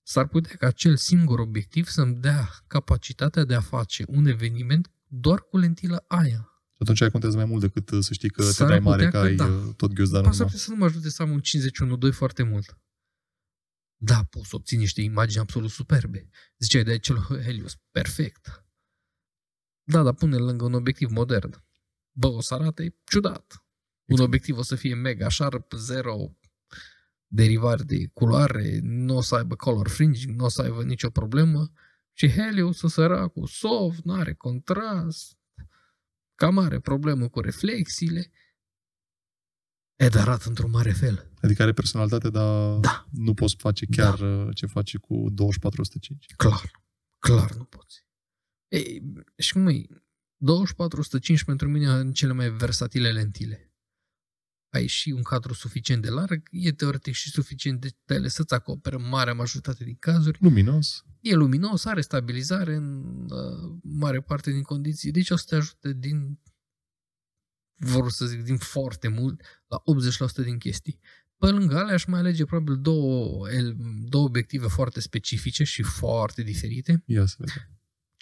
[0.04, 5.40] s-ar putea ca acel singur obiectiv să-mi dea capacitatea de a face un eveniment doar
[5.42, 6.52] cu lentila aia.
[6.78, 9.06] Și atunci aia contează mai mult decât uh, să știi că S-ar te dai mare
[9.06, 9.46] putea că că ai da.
[9.46, 10.54] uh, tot ghiozdanul Asta numai.
[10.54, 11.42] putea să nu mă ajute să am un
[12.12, 12.80] 51.2 foarte mult.
[14.00, 16.30] Da, poți să obții niște imagini absolut superbe.
[16.58, 18.66] Ziceai de acel Helios, perfect.
[19.84, 21.64] Da, dar pune lângă un obiectiv modern.
[22.12, 23.66] Bă, o să arate ciudat.
[24.06, 26.38] Un obiectiv o să fie mega sharp, zero
[27.28, 31.72] derivare de culoare, nu o să aibă color fringing, nu o să aibă nicio problemă.
[32.14, 35.38] Și Helios o săracul, soft, nu are contrast,
[36.38, 38.32] cam are problemă cu reflexiile.
[39.96, 41.32] E, dar arată într-un mare fel.
[41.42, 43.08] Adică are personalitate, dar Da.
[43.12, 44.54] nu poți face chiar da.
[44.54, 46.26] ce face cu 2405.
[46.36, 46.72] Clar.
[47.20, 48.06] Clar nu poți.
[48.68, 49.04] Ei,
[49.38, 49.86] și cum e?
[50.38, 53.67] 2405 pentru mine sunt cele mai versatile lentile.
[54.70, 58.96] Ai și un cadru suficient de larg, e teoretic și suficient de tele să-ți acopere
[58.98, 60.38] marea majoritate din cazuri.
[60.42, 61.06] Luminos.
[61.22, 65.94] E luminos, are stabilizare în uh, mare parte din condiții, deci o să te ajute
[65.94, 66.40] din
[67.80, 69.82] vor să zic, din foarte mult la
[70.42, 71.00] 80% din chestii.
[71.38, 73.76] Pe lângă alea aș mai alege probabil două, el-
[74.06, 77.04] două obiective foarte specifice și foarte diferite.
[77.06, 77.77] Ia să vedem.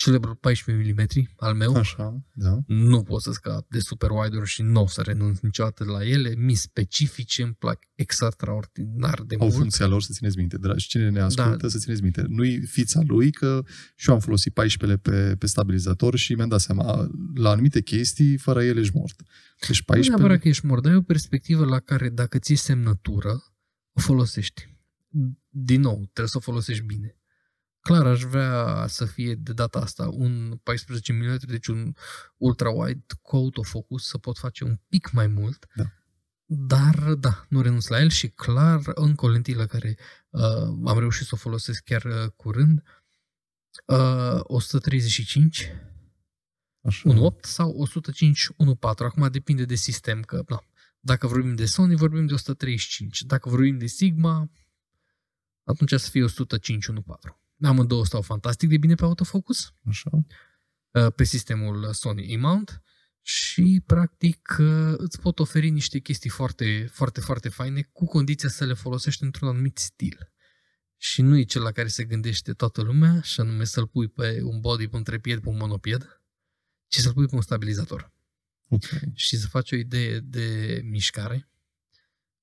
[0.06, 1.76] Celebrul 14 mm al meu.
[1.76, 2.60] Așa, da.
[2.68, 6.36] Nu pot să scap de super wide și nu o să renunț niciodată la ele.
[6.36, 9.58] Mi specifice, îmi plac extraordinar de Au mult.
[9.60, 10.58] funcția lor să țineți minte.
[10.58, 11.68] Dragi, cine ne ascultă Da.
[11.68, 12.26] să țineți minte.
[12.28, 13.64] Nu-i fița lui, că
[13.96, 18.38] și eu am folosit 14 pe, pe stabilizator și mi-am dat seama, la anumite chestii,
[18.38, 19.16] fără ele ești mort.
[19.60, 20.10] Deci Nu 14...
[20.10, 23.44] neapărat că ești mort, dar e o perspectivă la care dacă ții semnătură,
[23.94, 24.74] o folosești.
[25.50, 27.18] Din nou, trebuie să o folosești bine.
[27.86, 31.94] Clar, aș vrea să fie de data asta un 14 mm, deci un
[32.38, 35.68] ultra-wide cu autofocus, să pot face un pic mai mult.
[35.76, 35.84] Da.
[36.46, 39.98] Dar, da, nu renunț la el și clar, încă o lentilă care
[40.30, 40.42] uh,
[40.86, 42.84] am reușit să o folosesc chiar uh, curând,
[43.86, 45.72] uh, 135
[46.82, 47.10] Așa.
[47.14, 48.54] 1.8 sau 105 1.4.
[48.98, 50.64] Acum depinde de sistem, că na,
[51.00, 53.22] dacă vorbim de Sony, vorbim de 135.
[53.22, 54.50] Dacă vorbim de Sigma,
[55.64, 57.45] atunci să fie 105 1.4.
[57.66, 60.10] Amândouă stau fantastic de bine pe autofocus, Așa.
[60.92, 62.82] uh, pe sistemul Sony E-mount
[63.22, 68.66] și practic uh, îți pot oferi niște chestii foarte, foarte, foarte faine cu condiția să
[68.66, 70.34] le folosești într-un anumit stil.
[70.98, 74.42] Și nu e cel la care se gândește toată lumea, și anume să-l pui pe
[74.44, 76.22] un body, pe un trepied, pe un monopied,
[76.88, 78.14] ci să-l pui pe un stabilizator
[78.70, 78.84] Ok.
[79.14, 81.50] și să faci o idee de mișcare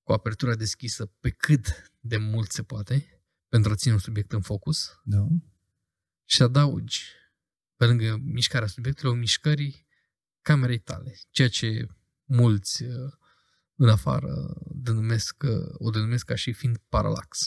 [0.03, 3.12] cu apertura deschisă pe cât de mult se poate
[3.53, 5.27] pentru a ține un subiect în focus Da.
[6.25, 7.05] și adaugi
[7.77, 9.87] pe lângă mișcarea subiectului o mișcării
[10.43, 11.87] camerei tale, ceea ce
[12.25, 13.13] mulți uh,
[13.75, 17.39] în afară denumesc, uh, o denumesc ca și fiind paralax.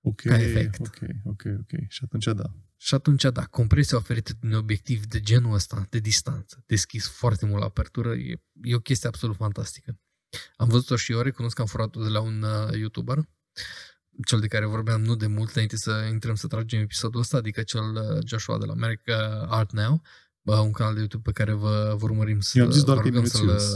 [0.00, 0.78] Ok, Ca efect.
[0.78, 1.88] ok, ok, ok.
[1.88, 2.54] Și atunci da.
[2.76, 7.46] Și atunci, da, compresia oferită de un obiectiv de genul ăsta, de distanță, deschis foarte
[7.46, 10.00] mult la apertură, e, e o chestie absolut fantastică.
[10.56, 13.18] Am văzut-o și eu, recunosc că am furat-o de la un uh, YouTuber,
[14.26, 17.62] cel de care vorbeam nu de mult înainte să intrăm să tragem episodul ăsta, adică
[17.62, 20.02] cel uh, Joshua de la America Art Now,
[20.42, 22.98] bă, un canal de YouTube pe care vă, vă urmărim să Eu am zis doar
[22.98, 23.74] că e rugăm să-l, minuțios.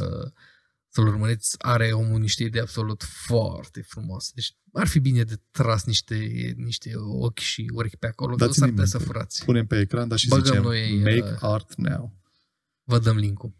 [0.88, 1.54] să-l urmăriți.
[1.58, 4.30] Are omul niște idei absolut foarte frumoase.
[4.34, 6.16] Deci ar fi bine de tras niște,
[6.56, 9.12] niște ochi și urechi pe acolo, că o Dați-ne s-ar putea să minte.
[9.12, 9.44] furați.
[9.44, 12.16] Punem pe ecran, dar și Băgăm zicem noi, Make uh, art now.
[12.84, 13.54] Vă dăm link-ul.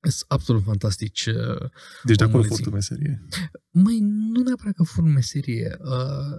[0.00, 1.26] Sunt absolut fantastici.
[1.26, 1.70] uh,
[2.04, 2.72] Deci de acolo omul furtul ții.
[2.72, 3.22] meserie.
[3.70, 5.76] Măi, nu neapărat că fur meserie.
[5.80, 6.38] Uh,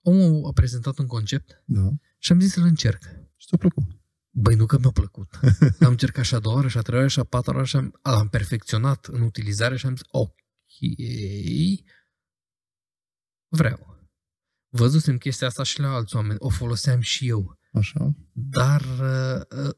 [0.00, 1.88] omul a prezentat un concept Da.
[2.18, 3.02] și am zis să-l încerc.
[3.36, 3.84] Și ți-a plăcut.
[4.30, 5.38] Băi, nu că mi-a plăcut.
[5.80, 7.76] Am încercat și a doua oară, și a treia oară, și a patra oară și
[7.76, 10.34] am, l-am perfecționat în utilizare și am zis, ok,
[13.48, 13.90] vreau.
[14.68, 17.58] Văzusem chestia asta și la alți oameni, o foloseam și eu.
[17.72, 18.14] Așa.
[18.32, 19.74] Dar, uh, uh,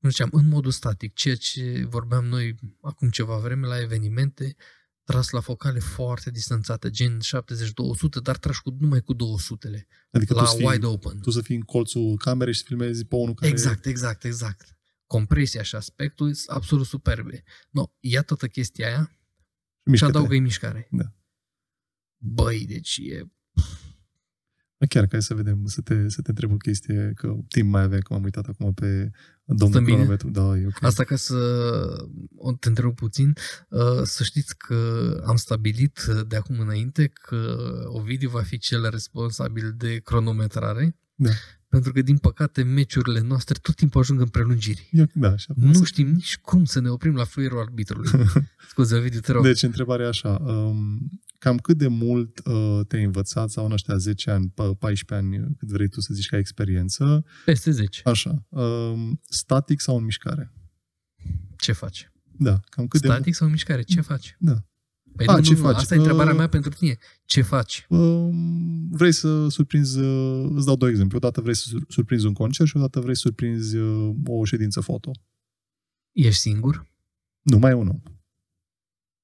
[0.00, 4.56] cum ziceam, în modul static, ceea ce vorbeam noi acum ceva vreme la evenimente,
[5.04, 10.40] tras la focale foarte distanțate, gen 70-200, dar trași cu, numai cu 200-le, Adică la
[10.42, 11.20] tu, să fii, wide open.
[11.20, 13.50] tu să fii în colțul camerei și să filmezi pe unul care...
[13.50, 14.76] Exact, exact, exact.
[15.06, 17.42] Compresia și aspectul sunt absolut superbe.
[17.70, 19.16] No, ia toată chestia aia
[19.84, 20.16] și Mișcă-te.
[20.16, 20.88] adaugă mișcare.
[20.90, 21.12] Da.
[22.16, 23.30] Băi, deci e...
[24.80, 27.82] Da, Chiar, ca să vedem, să te, să te întreb o chestie, că timp mai
[27.82, 29.10] avem, că m-am uitat acum pe
[29.44, 29.96] domnul Stăm bine?
[29.96, 30.30] cronometru.
[30.30, 30.82] Da, e ok.
[30.82, 31.36] Asta ca să
[32.36, 33.32] o te întreb puțin,
[33.68, 34.76] uh, să știți că
[35.26, 41.30] am stabilit uh, de acum înainte că Ovidiu va fi cel responsabil de cronometrare, Da.
[41.68, 44.88] pentru că, din păcate, meciurile noastre tot timpul ajung în prelungiri.
[44.92, 45.52] E, ok, da, așa.
[45.56, 48.10] Nu știm nici cum să ne oprim la fluierul arbitrului.
[48.70, 49.42] Scuze, Ovidiu, te rog.
[49.44, 50.28] Deci, întrebarea e așa.
[50.30, 51.10] Um,
[51.40, 55.54] cam cât de mult uh, te-ai învățat sau în ăștia 10 ani, pe 14 ani,
[55.58, 58.00] cât vrei tu să zici ca experiență, Peste 10.
[58.04, 60.52] așa, um, static sau în mișcare?
[61.56, 62.12] Ce faci?
[62.38, 63.82] Da, cam cât Static sau mișcare?
[63.82, 64.36] Ce faci?
[64.38, 64.64] Da.
[65.16, 65.76] Păi A, nu, ce nu, nu, faci?
[65.76, 66.96] Asta e întrebarea Uh, mea pentru tine.
[67.24, 67.86] Ce faci?
[67.88, 67.96] de...
[67.96, 71.16] Um, vrei să surprinzi, uh, îți dau două exemple.
[71.16, 74.80] Odată vrei să sur- surprinzi un concert și odată vrei să surprinzi uh, o ședință
[74.80, 75.10] foto.
[76.12, 76.86] Ești singur?
[77.42, 78.02] Nu, mai e unul.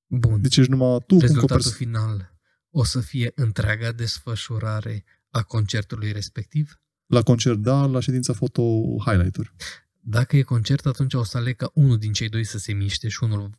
[0.07, 0.41] Bun.
[0.43, 1.77] Deci ești numai tu cu încă o Rezultatul persoană.
[1.77, 2.39] final
[2.71, 6.81] o să fie întreaga desfășurare a concertului respectiv?
[7.07, 8.63] La concert, da, la ședința foto,
[9.05, 9.53] highlight-uri.
[10.01, 13.09] Dacă e concert, atunci o să aleg ca unul din cei doi să se miște
[13.09, 13.59] și unul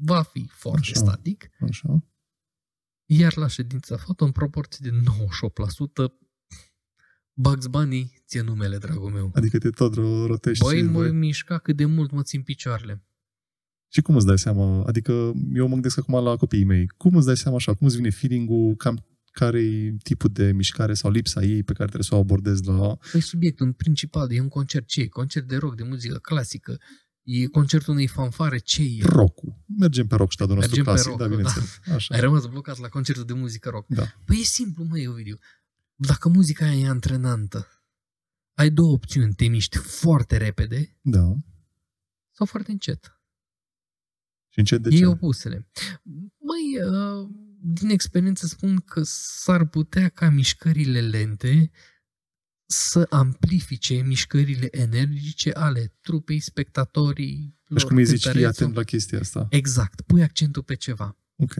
[0.00, 0.94] va fi foarte Așa.
[0.98, 1.98] static, Așa.
[3.06, 6.12] iar la ședința foto, în proporție de 98%,
[7.32, 9.30] Bugs Bunny ție numele, dragul meu.
[9.34, 10.64] Adică te tot ro- rotești.
[10.64, 13.02] Băi, și mă vrei- mișca cât de mult mă țin picioarele.
[13.88, 14.84] Și cum îți dai seama?
[14.86, 15.12] Adică
[15.54, 16.86] eu mă gândesc acum la copiii mei.
[16.86, 17.74] Cum îți dai seama așa?
[17.74, 18.74] Cum îți vine feeling-ul?
[18.76, 22.66] Cam care e tipul de mișcare sau lipsa ei pe care trebuie să o abordezi
[22.66, 22.96] la...
[23.12, 24.86] Păi subiectul în principal e un concert.
[24.86, 25.06] Ce e?
[25.06, 26.80] Concert de rock, de muzică clasică.
[27.22, 28.58] E concertul unei fanfare.
[28.58, 29.02] Ce e?
[29.02, 29.40] rock
[29.78, 31.34] Mergem pe rock stadul nostru Mergem pe clasic, rock, da, da.
[31.36, 31.78] bineînțeles.
[31.94, 32.14] Așa.
[32.14, 33.86] Ai rămas blocat la concertul de muzică rock.
[33.88, 34.04] Da.
[34.24, 35.38] Păi e simplu, măi, Ovidiu.
[35.94, 37.66] Dacă muzica aia e antrenantă,
[38.54, 39.34] ai două opțiuni.
[39.34, 41.32] Te miști foarte repede Da.
[42.30, 43.17] sau foarte încet.
[44.58, 45.06] Și încet de Ei ce?
[45.06, 45.68] opusele.
[46.38, 47.28] Măi, uh,
[47.60, 51.70] din experiență spun că s-ar putea ca mișcările lente
[52.66, 57.56] să amplifice mișcările energice ale trupei, spectatorii.
[57.68, 59.46] Deci cum îi zici, fii atent la chestia asta.
[59.50, 61.16] Exact, pui accentul pe ceva.
[61.36, 61.54] Ok.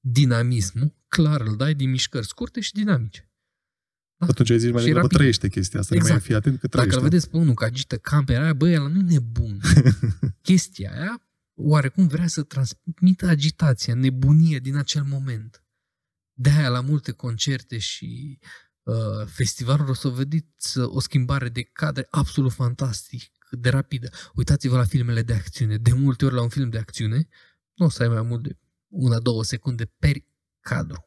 [0.00, 3.30] Dinamismul, clar, îl dai din mișcări scurte și dinamice.
[4.16, 5.16] Atunci ai zis mai Și degrabă rapid.
[5.18, 5.94] trăiește chestia asta.
[5.94, 6.12] Exact.
[6.12, 6.24] Nu mai Exact.
[6.24, 6.98] fii atent că Dacă trăiește.
[7.04, 9.60] îl vedeți pe unul că agită camera aia, băi, ăla nu e nebun.
[10.48, 11.22] Chestia aia,
[11.62, 15.64] oarecum vrea să transmită agitația, nebunie din acel moment.
[16.32, 18.38] De-aia la multe concerte și
[18.82, 24.10] uh, festivaluri o să vedeți uh, o schimbare de cadre absolut fantastic, de rapidă.
[24.34, 25.76] Uitați-vă la filmele de acțiune.
[25.76, 27.28] De multe ori la un film de acțiune
[27.74, 30.16] nu o să ai mai mult de una, două secunde per
[30.60, 31.04] cadru.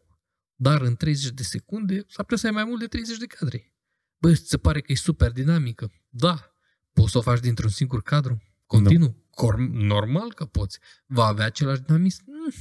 [0.55, 3.73] Dar în 30 de secunde s-ar putea să ai mai mult de 30 de cadre.
[4.17, 5.91] Băi, ți se pare că e super dinamică?
[6.09, 6.55] Da.
[6.93, 8.41] Poți să o faci dintr-un singur cadru?
[8.65, 9.23] Continuu?
[9.29, 10.79] Cor- normal că poți.
[11.05, 12.23] Va avea același dinamism?
[12.27, 12.53] Mm.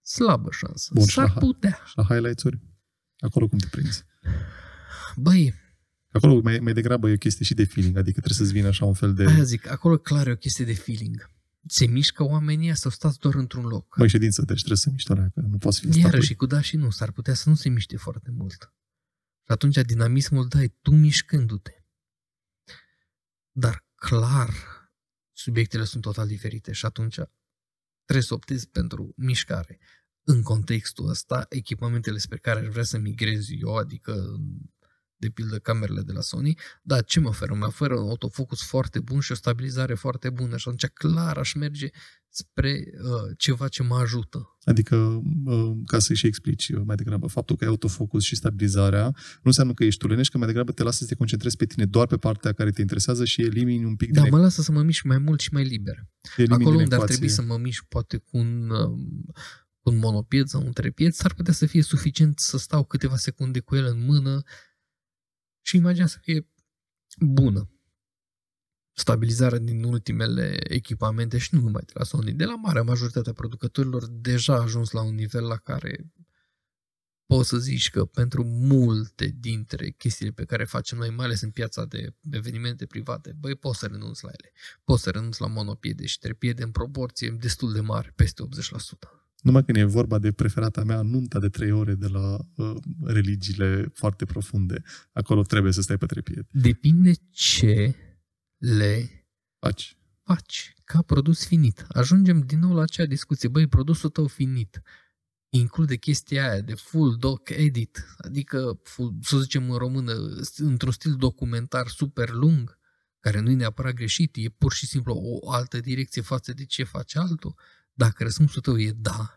[0.00, 0.90] Slabă șansă.
[0.94, 1.80] Bun, și S-ar la- putea.
[1.86, 2.60] Și la highlights-uri?
[3.18, 4.04] Acolo cum te prinzi?
[5.16, 5.54] Băi,
[6.12, 8.84] Acolo mai, mai degrabă e o chestie și de feeling, adică trebuie să-ți vină așa
[8.84, 9.24] un fel de...
[9.26, 11.30] aia zic, acolo clar e o chestie de feeling.
[11.66, 13.96] Se mișcă oamenii ăia sau stați doar într-un loc?
[13.96, 16.26] Măi, ședință, deci trebuie să miști alea, că nu poți fi în Iarăși, statui.
[16.26, 18.72] și cu da și nu, s-ar putea să nu se miște foarte mult.
[19.44, 21.84] Și atunci dinamismul dai tu mișcându-te.
[23.52, 24.50] Dar clar,
[25.32, 27.14] subiectele sunt total diferite și atunci
[28.04, 29.78] trebuie să optezi pentru mișcare.
[30.22, 34.36] În contextul ăsta, echipamentele spre care aș vrea să migrez eu, adică
[35.16, 37.54] de pildă camerele de la Sony, da, ce mă oferă?
[37.54, 41.52] Mă oferă un autofocus foarte bun și o stabilizare foarte bună și atunci clar aș
[41.54, 41.88] merge
[42.28, 44.56] spre uh, ceva ce mă ajută.
[44.64, 44.96] Adică,
[45.44, 49.42] uh, ca să-i și explici uh, mai degrabă, faptul că ai autofocus și stabilizarea nu
[49.42, 52.06] înseamnă că ești tulenești, că mai degrabă te lasă să te concentrezi pe tine doar
[52.06, 54.82] pe partea care te interesează și elimini un pic Da, din, mă lasă să mă
[54.82, 56.06] mișc mai mult și mai liber.
[56.36, 57.16] elimini Acolo din unde ar ecuație.
[57.16, 59.24] trebui să mă mișc poate cu un, um,
[59.80, 63.60] cu un monopied sau un trepied, s-ar putea să fie suficient să stau câteva secunde
[63.60, 64.42] cu el în mână
[65.66, 66.48] și imaginea să fie
[67.18, 67.70] bună.
[68.92, 74.06] Stabilizarea din ultimele echipamente și nu numai de la Sony, de la marea majoritatea producătorilor
[74.06, 76.12] deja a ajuns la un nivel la care
[77.26, 81.50] poți să zici că pentru multe dintre chestiile pe care facem noi, mai ales în
[81.50, 84.52] piața de evenimente private, băi, poți să renunți la ele.
[84.84, 89.15] Poți să renunți la monopiede și trepiede în proporție destul de mare, peste 80%.
[89.46, 93.90] Numai când e vorba de preferata mea, nunta de trei ore de la uh, religiile
[93.94, 94.82] foarte profunde.
[95.12, 96.46] Acolo trebuie să stai pe trepied.
[96.50, 97.94] Depinde ce
[98.56, 99.10] le
[99.58, 99.96] Faci.
[100.22, 101.86] faci ca produs finit.
[101.88, 103.48] Ajungem din nou la acea discuție.
[103.48, 104.82] Băi, produsul tău finit
[105.48, 110.12] include chestia aia de full doc edit, adică, full, să zicem în română,
[110.56, 112.78] într-un stil documentar super lung,
[113.20, 116.84] care nu e neapărat greșit, e pur și simplu o altă direcție față de ce
[116.84, 117.54] face altul.
[117.92, 119.35] Dacă răspunsul tău e da,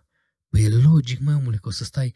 [0.49, 2.15] păi e logic, mai omule, că o să stai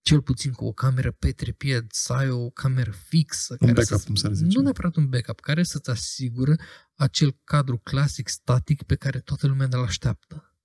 [0.00, 3.52] cel puțin cu o cameră pe trepied, să ai o cameră fixă.
[3.52, 4.56] Un care backup, să cum s-ar zice.
[4.56, 6.56] Nu neapărat un backup, care să-ți asigură
[6.94, 10.56] acel cadru clasic static pe care toată lumea ne-l așteaptă.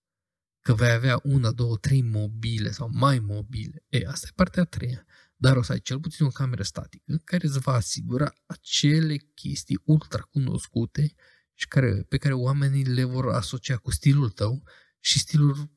[0.62, 3.86] Că vei avea una, două, trei mobile sau mai mobile.
[3.88, 5.06] E, asta e partea a treia.
[5.36, 9.82] Dar o să ai cel puțin o cameră statică care îți va asigura acele chestii
[9.84, 11.14] ultra cunoscute
[11.54, 14.64] și care, pe care oamenii le vor asocia cu stilul tău
[15.00, 15.72] și stilul,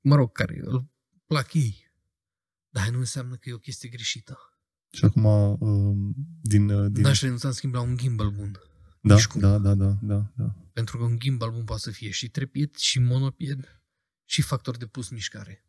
[0.00, 0.90] mă rog, care îl
[1.26, 1.88] plac ei.
[2.68, 4.38] Dar nu înseamnă că e o chestie greșită.
[4.92, 8.58] Și acum, uh, din, uh, din N-aș renunța în schimb la un gimbal bun.
[9.00, 9.40] Da, Nici cum.
[9.40, 10.54] da, da, da, da, da.
[10.72, 13.82] Pentru că un gimbal bun poate să fie și trepied, și monopied,
[14.24, 15.64] și factor de pus mișcare.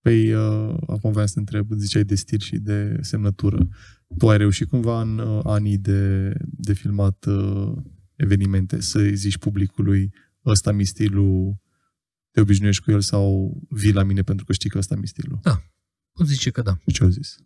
[0.00, 3.68] Păi, uh, acum vreau să te întreb, ziceai de stil și de semnătură.
[4.18, 7.76] Tu ai reușit cumva în uh, anii de, de filmat uh,
[8.16, 10.14] evenimente să zici publicului
[10.44, 11.56] ăsta mi stilul,
[12.30, 15.40] te obișnuiești cu el sau vii la mine pentru că știi că ăsta mi stilul?
[16.12, 16.76] Pot zice că da.
[16.86, 17.36] Și ce au zis?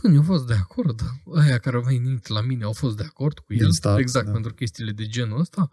[0.00, 1.00] Când eu au fost de acord,
[1.34, 4.26] aia care au venit la mine au fost de acord cu el, Din start, exact
[4.26, 4.32] da.
[4.32, 5.68] pentru chestiile de genul ăsta.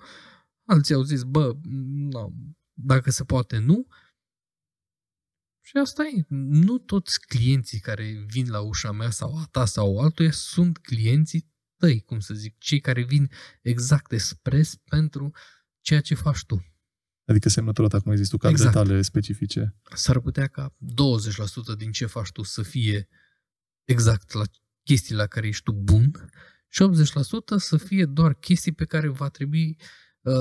[0.66, 2.34] Alții au zis, bă, nu,
[2.74, 3.88] dacă se poate, nu.
[5.64, 6.26] Și asta e.
[6.28, 11.52] Nu toți clienții care vin la ușa mea sau a ta sau altuia sunt clienții
[11.78, 15.32] tăi, cum să zic, cei care vin exact expres pentru
[15.82, 16.66] ceea ce faci tu.
[17.32, 18.88] Adică semnătura ta, cum ai zis tu, cadrele Exact.
[18.88, 19.76] tale specifice.
[19.94, 20.76] S-ar putea ca
[21.74, 23.08] 20% din ce faci tu să fie
[23.84, 24.44] exact la
[24.84, 26.12] chestiile la care ești tu bun
[26.68, 29.78] și 80% să fie doar chestii pe care va trebui
[30.22, 30.34] uh,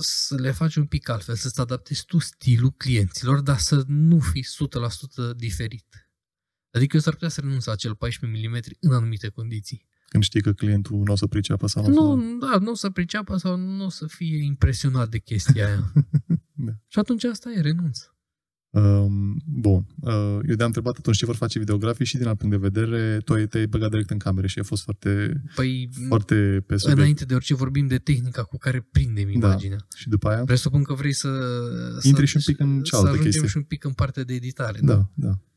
[0.00, 4.46] să le faci un pic altfel, să-ți adaptezi tu stilul clienților, dar să nu fii
[5.32, 6.10] 100% diferit.
[6.70, 9.86] Adică eu s-ar putea să renunț la acel 14 mm în anumite condiții.
[10.08, 12.24] Când știi că clientul nu o să priceapă sau nu, o să...
[12.24, 15.92] Nu, da, nu o să priceapă sau nu o să fie impresionat de chestia aia.
[16.60, 16.72] Da.
[16.86, 17.98] Și atunci asta e, renunț.
[18.70, 19.86] Um, bun.
[20.00, 23.18] Uh, eu te-am întrebat atunci ce vor face videografii și din alt punct de vedere,
[23.24, 26.98] tu ai, te-ai băgat direct în camere și a fost foarte, Păi, foarte pe subiect.
[27.00, 29.86] înainte de orice vorbim de tehnica cu care prindem imaginea.
[29.96, 30.44] Și după aia?
[30.44, 31.28] Presupun că vrei să...
[32.02, 33.48] Intri să, și un pic în Să cealaltă ajungem chestie.
[33.48, 34.78] și un pic în partea de editare.
[34.82, 35.28] Da, da.
[35.28, 35.47] Ei,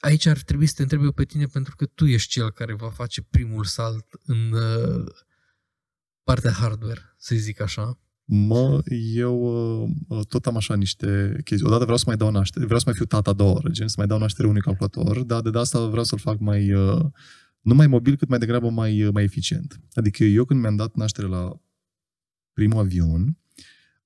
[0.00, 2.74] Aici ar trebui să te întreb eu pe tine pentru că tu ești cel care
[2.74, 5.04] va face primul salt în uh,
[6.22, 7.98] partea hardware, să zic așa.
[8.24, 8.82] Mă,
[9.14, 9.36] eu
[10.08, 11.66] uh, tot am așa niște chestii.
[11.66, 13.88] Odată vreau să mai dau naștere, vreau să mai fiu tata a doua oră, gen
[13.88, 17.04] să mai dau naștere unui calculator, dar de de asta vreau să-l fac mai, uh,
[17.60, 19.80] nu mai mobil, cât mai degrabă mai, uh, mai eficient.
[19.92, 21.60] Adică eu când mi-am dat naștere la
[22.52, 23.41] primul avion, uh,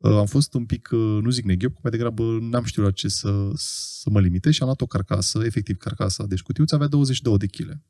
[0.07, 3.51] am fost un pic, uh, nu zic neghiop, mai degrabă n-am știut la ce să,
[3.55, 7.47] să mă limite și am luat o carcasă, efectiv carcasa, deci cutiuța avea 22 de
[7.47, 7.81] kg.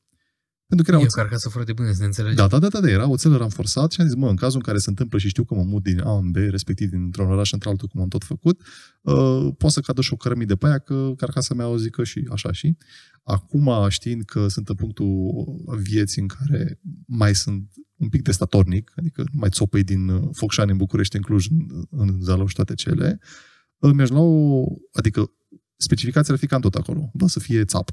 [0.66, 2.36] Pentru că era E o o carcasă foarte bună, să ne înțelegem.
[2.36, 4.56] da, da, da, da, da, era o țelă ramforsat și am zis, mă, în cazul
[4.56, 7.30] în care se întâmplă și știu că mă mut din A în B, respectiv dintr-un
[7.30, 8.60] oraș într-altul, cum am tot făcut,
[9.02, 12.28] uh, poate să cadă și o cărămidă pe aia, că carcasa mea o zică și
[12.32, 12.76] așa și.
[13.22, 15.06] Acum, știind că sunt în punctul
[15.78, 20.28] vieții în care mai sunt un pic de statornic, adică nu mai țopăi din uh,
[20.32, 23.18] Focșani în București, în Cluj, în, în Zalău și toate cele,
[23.78, 25.30] uh, mi-aș lua o, adică
[25.76, 27.92] specificația ar fi cam tot acolo, doar să fie țapă.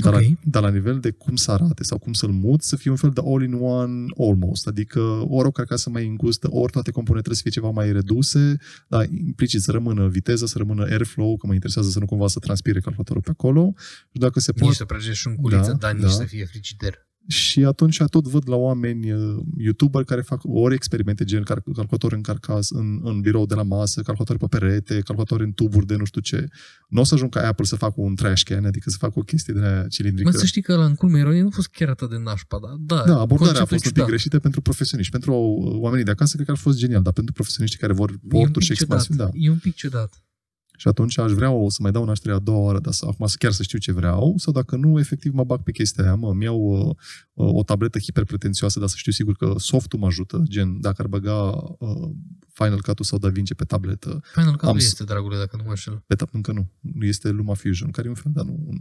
[0.00, 0.20] Dar, Ok.
[0.20, 2.96] la, dar la nivel de cum să arate sau cum să-l mut, să fie un
[2.96, 7.50] fel de all-in-one almost, adică ori o carcasă mai îngustă, ori toate componentele să fie
[7.50, 8.56] ceva mai reduse,
[8.88, 12.38] dar implicit să rămână viteză, să rămână airflow, că mă interesează să nu cumva să
[12.38, 13.72] transpire calculatorul pe acolo
[14.12, 16.08] și dacă se Nici poate, să prăjești șunculiță, Da, dar nici da.
[16.08, 17.08] să fie frigider.
[17.26, 22.12] Și atunci tot văd la oameni uh, youtuber care fac ori experimente gen cal- calculator
[22.12, 25.96] în carcas, în, în birou de la masă, calculator pe perete, calculator în tuburi de
[25.96, 26.48] nu știu ce.
[26.88, 29.22] Nu o să ajung ca Apple să facă un trash can, adică să facă o
[29.22, 30.30] chestie de aia cilindrică.
[30.32, 32.58] Mă, să știi că la în culmea ironiei nu a fost chiar atât de nașpa,
[32.62, 33.26] dar da, Da, abordarea
[33.60, 34.06] a conceptul fost un pic ciudat.
[34.08, 35.12] greșită pentru profesioniști.
[35.12, 38.10] Pentru uh, oamenii de acasă, cred că ar fost genial, dar pentru profesioniștii care vor
[38.10, 38.98] E un porturi și pic ciudat.
[38.98, 39.38] expansiuni, da.
[39.44, 40.22] E un pic ciudat.
[40.80, 43.26] Și atunci aș vrea o, să mai dau naștere a doua oară, dar să, acum
[43.26, 46.14] să chiar să știu ce vreau, sau dacă nu, efectiv mă bag pe chestia aia,
[46.14, 46.94] mă, îmi iau uh,
[47.32, 51.08] uh, o tabletă hiperpretențioasă, dar să știu sigur că softul mă ajută, gen dacă ar
[51.08, 51.42] băga
[51.78, 52.10] uh,
[52.48, 55.62] Final Cut-ul sau DaVinci pe tabletă, Final Cut Am nu s- este, dragule, dacă nu
[55.62, 56.02] mă înșel.
[56.06, 58.76] pe tab- încă nu, nu este LumaFusion, care e un fel, dar nu, un,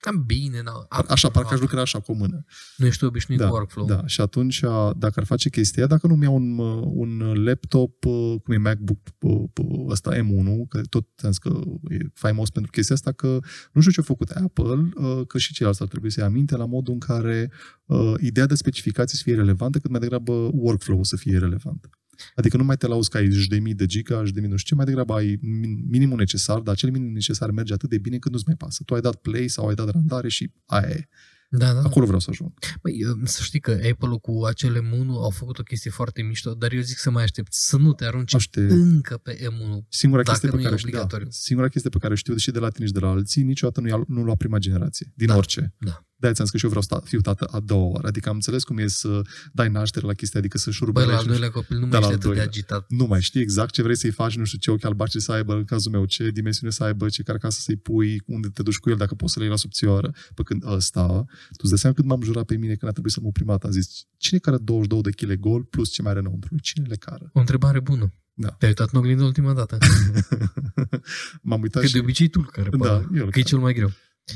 [0.00, 0.86] Cam bine, na.
[1.08, 2.44] așa, parcă aș lucra așa cu o mână.
[2.76, 3.86] Nu ești tu obișnuit Da, cu workflow.
[3.86, 4.60] Da, și atunci,
[4.96, 9.42] dacă ar face chestia, dacă nu mi-au un, un laptop, uh, cum e MacBook uh,
[9.54, 13.38] uh, ăsta M1, că tot am zis că e faimos pentru chestia asta, că
[13.72, 16.56] nu știu ce a făcut Apple, uh, că și ceilalți ar trebui să ia aminte
[16.56, 17.50] la modul în care
[17.84, 21.88] uh, ideea de specificații să fie relevantă, cât mai degrabă workflow să fie relevant.
[22.34, 24.48] Adică nu mai te lauzi că ai zeci de mii de giga, zeci de mii
[24.50, 27.88] nu știu ce, mai degrabă ai min- minimul necesar, dar acel minim necesar merge atât
[27.90, 28.82] de bine cât nu-ți mai pasă.
[28.86, 31.08] Tu ai dat play sau ai dat randare și aia e.
[31.50, 31.72] da.
[31.72, 31.80] da.
[31.80, 32.52] Acolo vreau să ajung.
[32.82, 36.54] Băi, uh, să știi că Apple-ul cu acele M1 au făcut o chestie foarte mișto,
[36.54, 39.86] dar eu zic să mai aștept, să nu te arunci Aște- încă pe M1.
[39.88, 41.26] Singura Dacă chestie pe nu e care știu, da, obligatoriu.
[41.30, 43.88] singura chestie pe care știu și de la tine și de la alții, niciodată nu,
[43.88, 45.74] ia, nu lua prima generație, din Da, orice.
[45.78, 46.04] da.
[46.20, 48.06] De-aia ți-am zis că și eu vreau să sta- fiu tată a doua oară.
[48.06, 49.20] Adică am înțeles cum e să
[49.52, 51.12] dai naștere la chestia, adică să Băi, șurubelești.
[51.14, 52.44] la al nu știu- doilea copil nu Da, mai la ești al atât de doilea.
[52.44, 52.84] agitat.
[52.88, 55.54] nu mai știi exact ce vrei să-i faci, nu știu ce ochi albaștri să aibă,
[55.54, 58.90] în cazul meu, ce dimensiune să aibă, ce carcasă să-i pui, unde te duci cu
[58.90, 60.10] el, dacă poți să le iei la subțioară.
[60.34, 63.12] Pe când ăsta, tu îți dai seama cât m-am jurat pe mine când a trebuit
[63.12, 63.66] să mă prima dată.
[63.66, 66.56] Am zis, cine care 22 de kg gol plus ce mai are înăuntru?
[66.62, 67.30] Cine le cară?
[67.32, 68.12] O întrebare bună.
[68.34, 68.48] Da.
[68.48, 69.78] Te-ai uitat în oglindă ultima dată?
[71.42, 71.92] m-am uitat Că și...
[71.94, 73.06] de obicei tu care Da, pare.
[73.14, 73.90] eu Că e cel mai greu.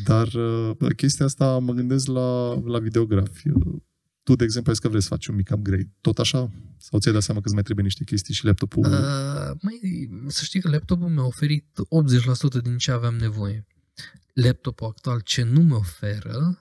[0.05, 3.49] Dar uh, chestia asta mă gândesc la, la videografi.
[3.49, 3.77] Uh,
[4.23, 5.91] tu, de exemplu, ai că vrei să faci un mic upgrade.
[6.01, 6.51] Tot așa?
[6.79, 8.85] Sau ți-ai dat seama că îți mai trebuie niște chestii și laptopul...
[8.85, 11.67] Uh, mai, să știi că laptopul mi-a oferit
[12.59, 13.67] 80% din ce aveam nevoie.
[14.33, 16.59] Laptopul actual ce nu mi oferă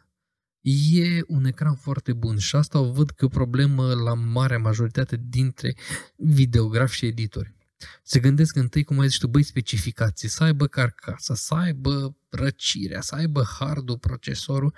[0.92, 5.22] e un ecran foarte bun și asta o văd că o problemă la marea majoritate
[5.30, 5.76] dintre
[6.16, 7.56] videografi și editori.
[8.04, 13.02] Se gândesc întâi, cum ai zis tu, băi, specificații, să aibă carcasa, să aibă răcirea,
[13.02, 14.74] să aibă hardul, procesorul.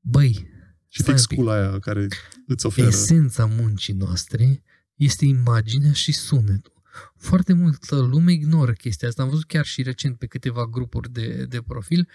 [0.00, 0.48] Băi,
[0.88, 2.08] și fix cu aia care
[2.46, 2.86] îți oferă...
[2.86, 4.62] Esența muncii noastre
[4.94, 6.82] este imaginea și sunetul.
[7.16, 9.22] Foarte multă lume ignoră chestia asta.
[9.22, 12.08] Am văzut chiar și recent pe câteva grupuri de, de profil.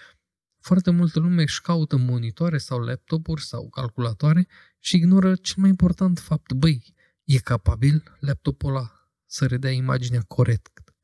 [0.60, 6.18] Foarte multă lume își caută monitoare sau laptopuri sau calculatoare și ignoră cel mai important
[6.18, 6.52] fapt.
[6.52, 9.01] Băi, e capabil laptopul ăla
[9.32, 10.94] să redea imaginea corect.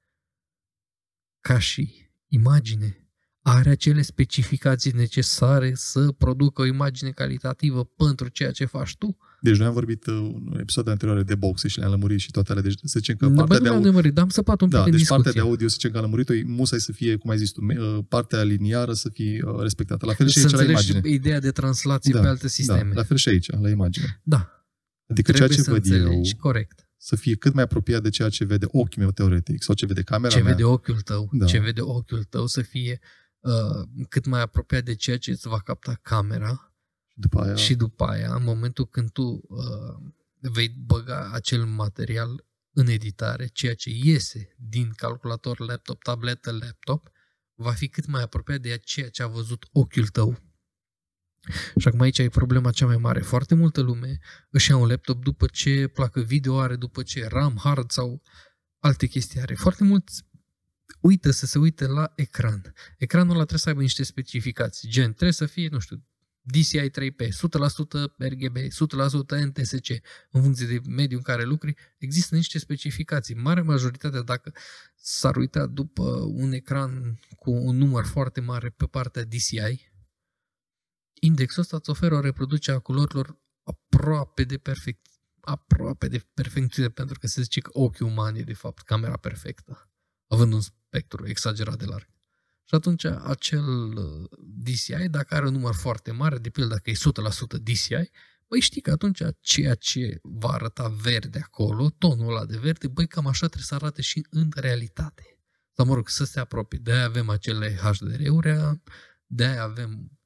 [1.40, 3.10] Ca și imagine
[3.42, 9.16] are acele specificații necesare să producă o imagine calitativă pentru ceea ce faci tu.
[9.40, 10.14] Deci noi am vorbit uh,
[10.50, 12.62] în episoade anterioare de boxe și le-am lămurit și toate alea.
[12.62, 13.86] Deci să zicem că da, partea bă, de audio...
[13.86, 15.22] Lămurit, dar am săpat un da, pic deci discuție.
[15.22, 17.64] partea de audio să zicem că am lămurit-o, musai să fie, cum ai zis tu,
[17.64, 20.06] uh, partea liniară să fie uh, respectată.
[20.06, 21.00] La fel și să aici la imagine.
[21.04, 22.88] ideea de translație da, pe alte sisteme.
[22.88, 24.20] Da, la fel și aici, la imagine.
[24.22, 24.66] Da.
[25.06, 28.28] Adică Trebuie ceea ce văd înțelegi, eu, corect să fie cât mai apropiat de ceea
[28.28, 30.50] ce vede ochiul meu teoretic sau ce vede camera ce mea.
[30.50, 31.46] vede ochiul tău, Da.
[31.46, 33.00] ce vede ochiul tău să fie
[33.40, 36.72] uh, cât mai apropiat de ceea ce îți va capta camera
[37.14, 42.86] După aia, și după aia, în momentul când tu uh, vei băga acel material în
[42.86, 47.10] editare, ceea ce iese din calculator, laptop, tabletă, laptop,
[47.54, 50.38] va fi cât mai apropiat de ceea ce a văzut ochiul tău.
[51.78, 53.20] Și acum aici e problema cea mai mare.
[53.20, 54.18] Foarte multă lume
[54.50, 58.22] își ia un laptop după ce placă video are, după ce RAM, hard sau
[58.78, 59.54] alte chestii are.
[59.54, 60.24] Foarte mulți
[61.00, 62.74] uită să se uite la ecran.
[62.98, 64.88] Ecranul ăla trebuie să aibă niște specificații.
[64.88, 66.02] Gen, trebuie să fie, nu știu,
[66.42, 67.28] DCI 3P, 100%
[68.18, 69.88] RGB, 100% NTSC,
[70.30, 73.34] în funcție de mediul în care lucri, există niște specificații.
[73.34, 74.52] Mare majoritate, dacă
[74.96, 79.90] s-ar uita după un ecran cu un număr foarte mare pe partea DCI,
[81.20, 85.06] indexul ăsta îți oferă o reproducere a culorilor aproape de perfect,
[85.40, 89.90] aproape de perfecțiune, pentru că se zice că ochiul uman e de fapt camera perfectă,
[90.26, 92.08] având un spectru exagerat de larg.
[92.64, 96.94] Și atunci acel uh, DCI, dacă are un număr foarte mare, de pildă dacă e
[97.58, 98.10] 100% DCI,
[98.48, 103.06] băi știi că atunci ceea ce va arăta verde acolo, tonul ăla de verde, băi
[103.06, 105.38] cam așa trebuie să arate și în realitate.
[105.72, 106.78] Sau mă rog, să se apropie.
[106.82, 108.80] De-aia avem acele HDR-uri,
[109.26, 110.17] de-aia avem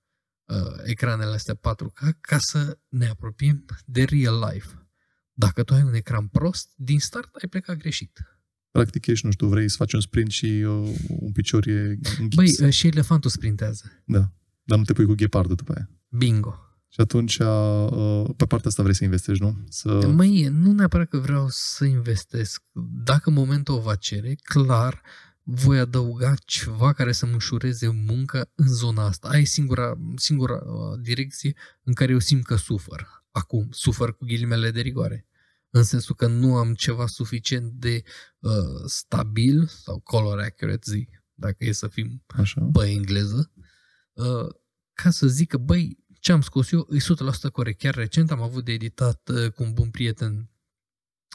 [0.44, 4.86] uh, ecranele astea 4K ca să ne apropiem de real life.
[5.32, 8.20] Dacă tu ai un ecran prost, din start ai plecat greșit.
[8.70, 12.34] practic ești, nu știu, vrei să faci un sprint și uh, un picior e închis.
[12.34, 14.02] Băi, uh, și elefantul sprintează.
[14.04, 14.32] Da,
[14.62, 15.90] dar nu te pui cu ghepardul după aia.
[16.08, 16.56] Bingo.
[16.88, 19.64] Și atunci, uh, pe partea asta vrei să investești, nu?
[19.68, 20.06] Să...
[20.06, 22.62] Măi, nu neapărat că vreau să investesc.
[23.04, 25.02] Dacă momentul o va cere, clar,
[25.42, 29.28] voi adăuga ceva care să-mi ușureze munca în zona asta.
[29.28, 33.24] Aia e singura, singura uh, direcție în care eu simt că sufăr.
[33.30, 35.26] Acum, sufăr cu ghilimele de rigoare.
[35.70, 38.02] În sensul că nu am ceva suficient de
[38.38, 38.52] uh,
[38.86, 42.68] stabil sau color accurate zi, dacă e să fim Așa.
[42.72, 43.52] pe engleză,
[44.12, 44.48] uh,
[44.92, 46.98] ca să zic că, băi, ce am scos eu e
[47.48, 47.78] 100% corect.
[47.78, 50.50] Chiar recent am avut de editat uh, cu un bun prieten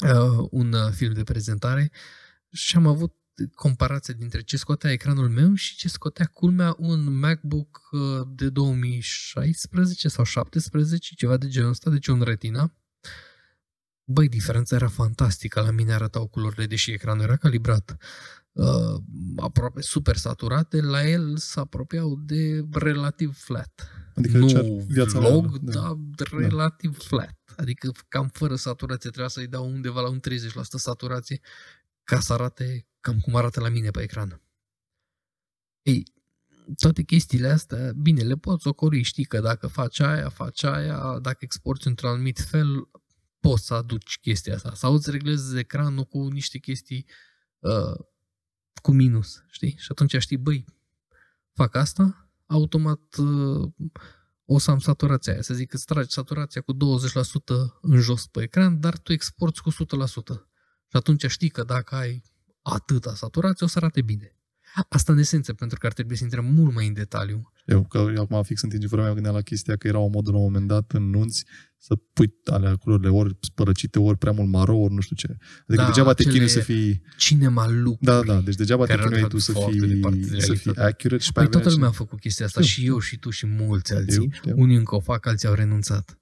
[0.03, 1.91] uh, un uh, film de prezentare
[2.51, 3.15] și am avut
[3.55, 10.07] comparație dintre ce scotea ecranul meu și ce scotea culmea un MacBook uh, de 2016
[10.07, 12.73] sau 17, ceva de genul ăsta, deci un Retina.
[14.09, 15.61] Băi, diferența era fantastică.
[15.61, 17.97] La mine arătau culorile, deși ecranul era calibrat
[18.51, 19.01] uh,
[19.35, 23.89] aproape super saturate, la el se apropiau de relativ flat.
[24.15, 25.97] Adică nu ce ar- viața vlog, reală, da.
[26.15, 27.35] dar relativ flat.
[27.57, 30.21] Adică cam fără saturație, trebuia să-i dau undeva la un 30%
[30.61, 31.39] saturație
[32.07, 34.41] ca să arate cam cum arată la mine pe ecran.
[35.81, 36.03] Ei,
[36.75, 41.37] toate chestiile astea, bine, le poți ocoli, știi că dacă faci aia, faci aia, dacă
[41.39, 42.89] exporti într-un anumit fel,
[43.39, 44.73] poți să aduci chestia asta.
[44.73, 47.05] Sau îți reglezi ecranul cu niște chestii
[47.59, 48.05] uh,
[48.81, 49.75] cu minus, știi?
[49.77, 50.65] Și atunci știi, băi,
[51.53, 53.71] fac asta, automat uh,
[54.45, 55.41] o să am saturația aia.
[55.41, 56.77] Să zic că îți tragi saturația cu 20%
[57.81, 59.75] în jos pe ecran, dar tu exporti cu 100%.
[60.97, 62.21] Și atunci știi că dacă ai
[62.61, 64.31] atâta saturație, o să arate bine.
[64.89, 67.51] Asta în esență, pentru că ar trebui să intrăm mult mai în detaliu.
[67.65, 69.99] Eu, că eu acum fix în timp ce vorbeam, mă gândeam la chestia că era
[69.99, 71.45] o modă la un moment dat în nunți
[71.77, 75.27] să pui alea culorile ori spărăcite, ori prea mult maro, ori nu știu ce.
[75.67, 77.01] Adică Da, degeaba te acele chinui să fii...
[77.17, 77.99] Cinema look.
[77.99, 80.53] Da, da, deci degeaba te care chinui arată tu să foarte fii, departe de să
[80.53, 80.81] fii realitate.
[80.81, 82.81] accurate și pe Păi aia toată venea lumea a cine- făcut chestia asta, Știu.
[82.83, 84.17] și eu, și tu, și mulți alții.
[84.23, 84.53] Eu, știu.
[84.57, 86.19] Unii încă o fac, alții au renunțat.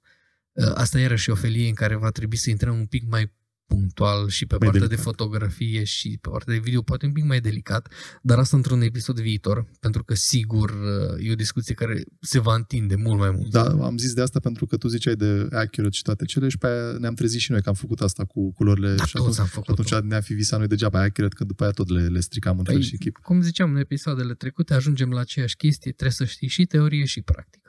[0.52, 3.32] Uh, Asta iarăși e o felie în care va trebui să intrăm un pic mai
[3.66, 4.96] punctual și pe Mai partea delicat.
[5.04, 7.92] de fotografie și pe partea de video, poate un pic mai delicat,
[8.22, 12.54] dar asta într-un episod viitor, pentru că sigur uh, e o discuție care se va
[12.54, 13.50] întinde mult mai mult.
[13.50, 16.58] Da, am zis de asta pentru că tu ziceai de accurate și toate cele și
[16.58, 19.22] pe aia ne-am trezit și noi că am făcut asta cu culorile Da, și toți
[19.24, 21.88] atunci, am și făcut atunci ne-am fi visat noi degeaba accurate, că după aia tot
[21.88, 23.16] le, le stricam în fel și chip.
[23.22, 27.22] Cum ziceam în episoadele trecute, ajungem la aceeași chestie, trebuie să știi și teorie și
[27.22, 27.60] practică.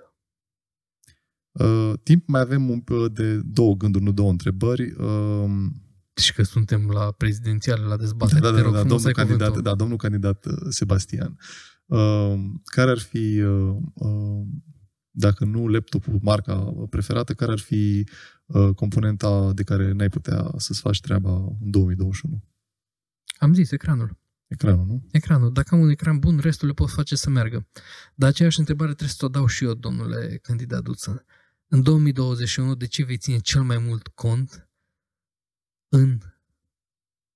[1.52, 4.92] Uh, timp mai avem un, p- de două gânduri, nu două întrebări.
[4.98, 5.46] Uh,
[6.18, 8.40] Și că suntem la prezidențiale, la dezbatere.
[8.40, 9.72] da, da, Te da, rog da, frumos, domnul ai candidat, cuvântul.
[9.72, 11.38] da, domnul candidat uh, Sebastian.
[11.86, 14.46] Uh, care ar fi, uh, uh,
[15.12, 16.56] dacă nu laptopul, marca
[16.90, 18.08] preferată, care ar fi
[18.46, 22.44] uh, componenta de care n-ai putea să-ți faci treaba în 2021?
[23.40, 24.18] Am zis, ecranul.
[24.48, 25.04] Ecranul, nu?
[25.12, 25.54] Ecranul.
[25.54, 27.68] Dacă am un ecran bun, restul le pot face să meargă.
[28.16, 31.26] Dar aceeași întrebare trebuie să o dau și eu, domnule candidat Duță.
[31.68, 34.67] În 2021, de ce vei ține cel mai mult cont
[35.90, 36.18] în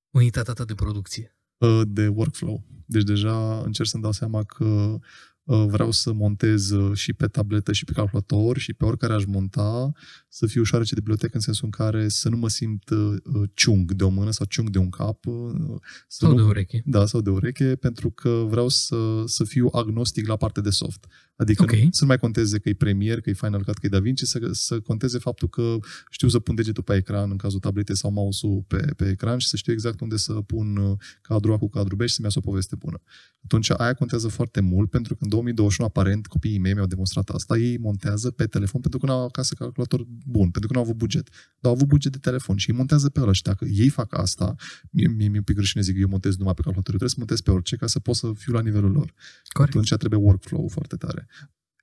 [0.09, 1.37] unitatea ta de producție?
[1.57, 2.63] Uh, de workflow.
[2.85, 4.99] Deci deja încerc să-mi dau seama că
[5.43, 9.25] uh, vreau să montez uh, și pe tabletă și pe calculator și pe oricare aș
[9.25, 9.91] monta
[10.33, 13.49] să fie ușoarece de bibliotecă în sensul în care să nu mă simt uh, uh,
[13.53, 15.25] ciung de o mână sau ciung de un cap.
[15.25, 15.53] uh,
[16.07, 16.81] Să Sau nu, de ureche?
[16.85, 21.05] Da, sau de ureche, pentru că vreau să, să fiu agnostic la partea de soft.
[21.35, 21.71] Adică Ok.
[21.71, 24.19] nu, să nu mai conteze că e Premiere, că e Final Cut, că e DaVinci,
[24.19, 25.77] să, să conteze faptul că
[26.09, 29.47] știu să pun degetul pe ecran în cazul tabletei sau mouse-ul pe, pe ecran și
[29.47, 32.39] să știu exact unde să pun uh, cadrul A cu cadrul B și să-mi iasă
[32.39, 33.01] o poveste bună.
[33.43, 37.57] Atunci aia contează foarte mult pentru că în 2021 aparent copiii mei mi-au demonstrat asta.
[37.57, 40.85] Ei montează pe telefon pentru că nu au acasă calculator bun, pentru că nu au
[40.85, 41.29] avut buget.
[41.59, 44.17] Dar au avut buget de telefon și ei montează pe ăla și dacă ei fac
[44.17, 44.55] asta,
[44.89, 47.15] mie, mie mi-e un pic rușine zic eu montez numai pe calculator, eu trebuie să
[47.17, 49.13] montez pe orice ca să pot să fiu la nivelul lor.
[49.47, 49.75] Corect.
[49.75, 51.27] Atunci trebuie workflow foarte tare.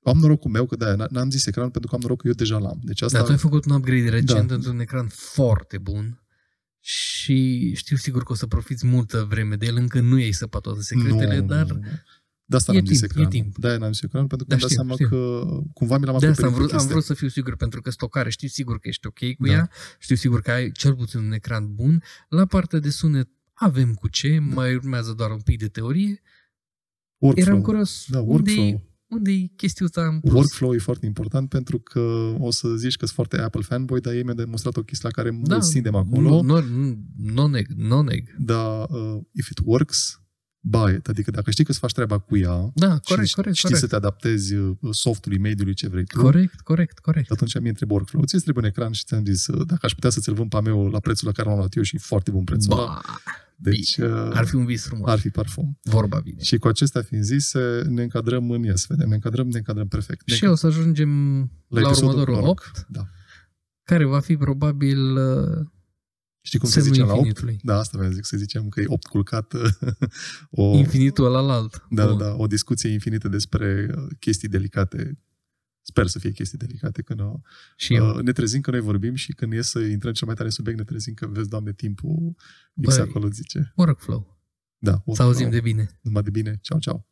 [0.02, 2.58] Am norocul meu că de n-am zis ecran pentru că am noroc că eu deja
[2.58, 2.80] l-am.
[2.82, 4.54] Deci asta Dar tu ai făcut un upgrade recent Da.
[4.54, 6.22] într-un ecran foarte bun
[6.80, 9.76] și știu sigur că o să profiți multă vreme de el.
[9.76, 11.82] Încă nu ai săpat toate secretele, Nu, dar nu, nu.
[12.50, 13.30] De asta E n-am zis timp, e ecran.
[13.30, 13.58] timp.
[13.58, 15.08] De-aia n-am zis ecran, pentru că Da, am dat știu, seama știu.
[15.08, 16.94] că cumva mi l-am de asta am acoperit vrut, cu am chestia.
[16.94, 19.52] vrut să fiu sigur, pentru că stocare știu sigur că ești ok cu Da.
[19.52, 22.02] ea, știu sigur că ai cel puțin un ecran bun.
[22.28, 26.20] La partea de sunet avem cu ce, mai urmează doar un pic de teorie.
[27.18, 27.46] Workflow.
[27.48, 28.86] Eram curios Da, unde e workflow.
[29.06, 30.32] unde e chestiuța în plus.
[30.34, 32.00] Workflow e foarte important pentru că
[32.38, 35.22] o să zici că sunt foarte Apple fanboy, dar ei mi-au demonstrat o chestie la
[35.22, 36.42] care Da, mulți ținem acolo.
[36.42, 38.34] Nu, nu, nu neg, nu neg.
[38.38, 40.20] Dar uh, if it works,
[40.60, 41.08] buy it.
[41.08, 43.80] Adică dacă știi că îți faci treaba cu ea Da, corect, și corect, știi corect.
[43.80, 47.30] să te adaptezi uh, softului, mediului, ce vrei tu, Corect, corect, corect.
[47.30, 48.24] atunci mi-e întreb workflow.
[48.24, 50.60] Ți trebuie un ecran și ți-am zis, uh, dacă aș putea să ți-l vând pe
[50.60, 53.00] meu la prețul la care l-am luat eu și foarte bun prețul ăla, Ba,
[53.56, 55.08] deci uh, ar fi un vis frumos.
[55.10, 55.78] ar fi parfum.
[55.82, 56.42] Vorba bine.
[56.42, 60.28] Și cu acestea fiind zise, ne încadrăm în yes, vedem, ne încadrăm, ne încadrăm perfect.
[60.28, 61.10] Ne Și o să ajungem
[61.68, 62.70] la, episodul următorul noroc.
[62.74, 63.06] 8, Da.
[63.82, 65.66] care va fi probabil uh,
[66.48, 67.18] Știi cum se semnul zicea la 8?
[67.26, 67.58] infinitului.
[67.62, 69.52] Da, asta vreau să zic, să zicem că e 8 culcat
[70.50, 71.84] o, Infinitul ăla la alt.
[71.90, 72.18] da, da, Bun.
[72.18, 75.18] da, o discuție infinită despre uh, chestii delicate.
[75.82, 77.40] Sper să fie chestii delicate când o,
[77.76, 78.08] Și eu.
[78.08, 80.54] uh, ne trezim că noi vorbim și când e să intrăm cel mai tare în
[80.54, 82.34] subiect, ne trezim că vezi, Doamne, timpul
[82.74, 83.10] exact Băi.
[83.14, 83.72] acolo zice.
[83.76, 84.38] Workflow.
[84.78, 85.98] Da, Să auzim de bine.
[86.00, 86.58] Numai de bine.
[86.62, 87.06] Ceau, ceau.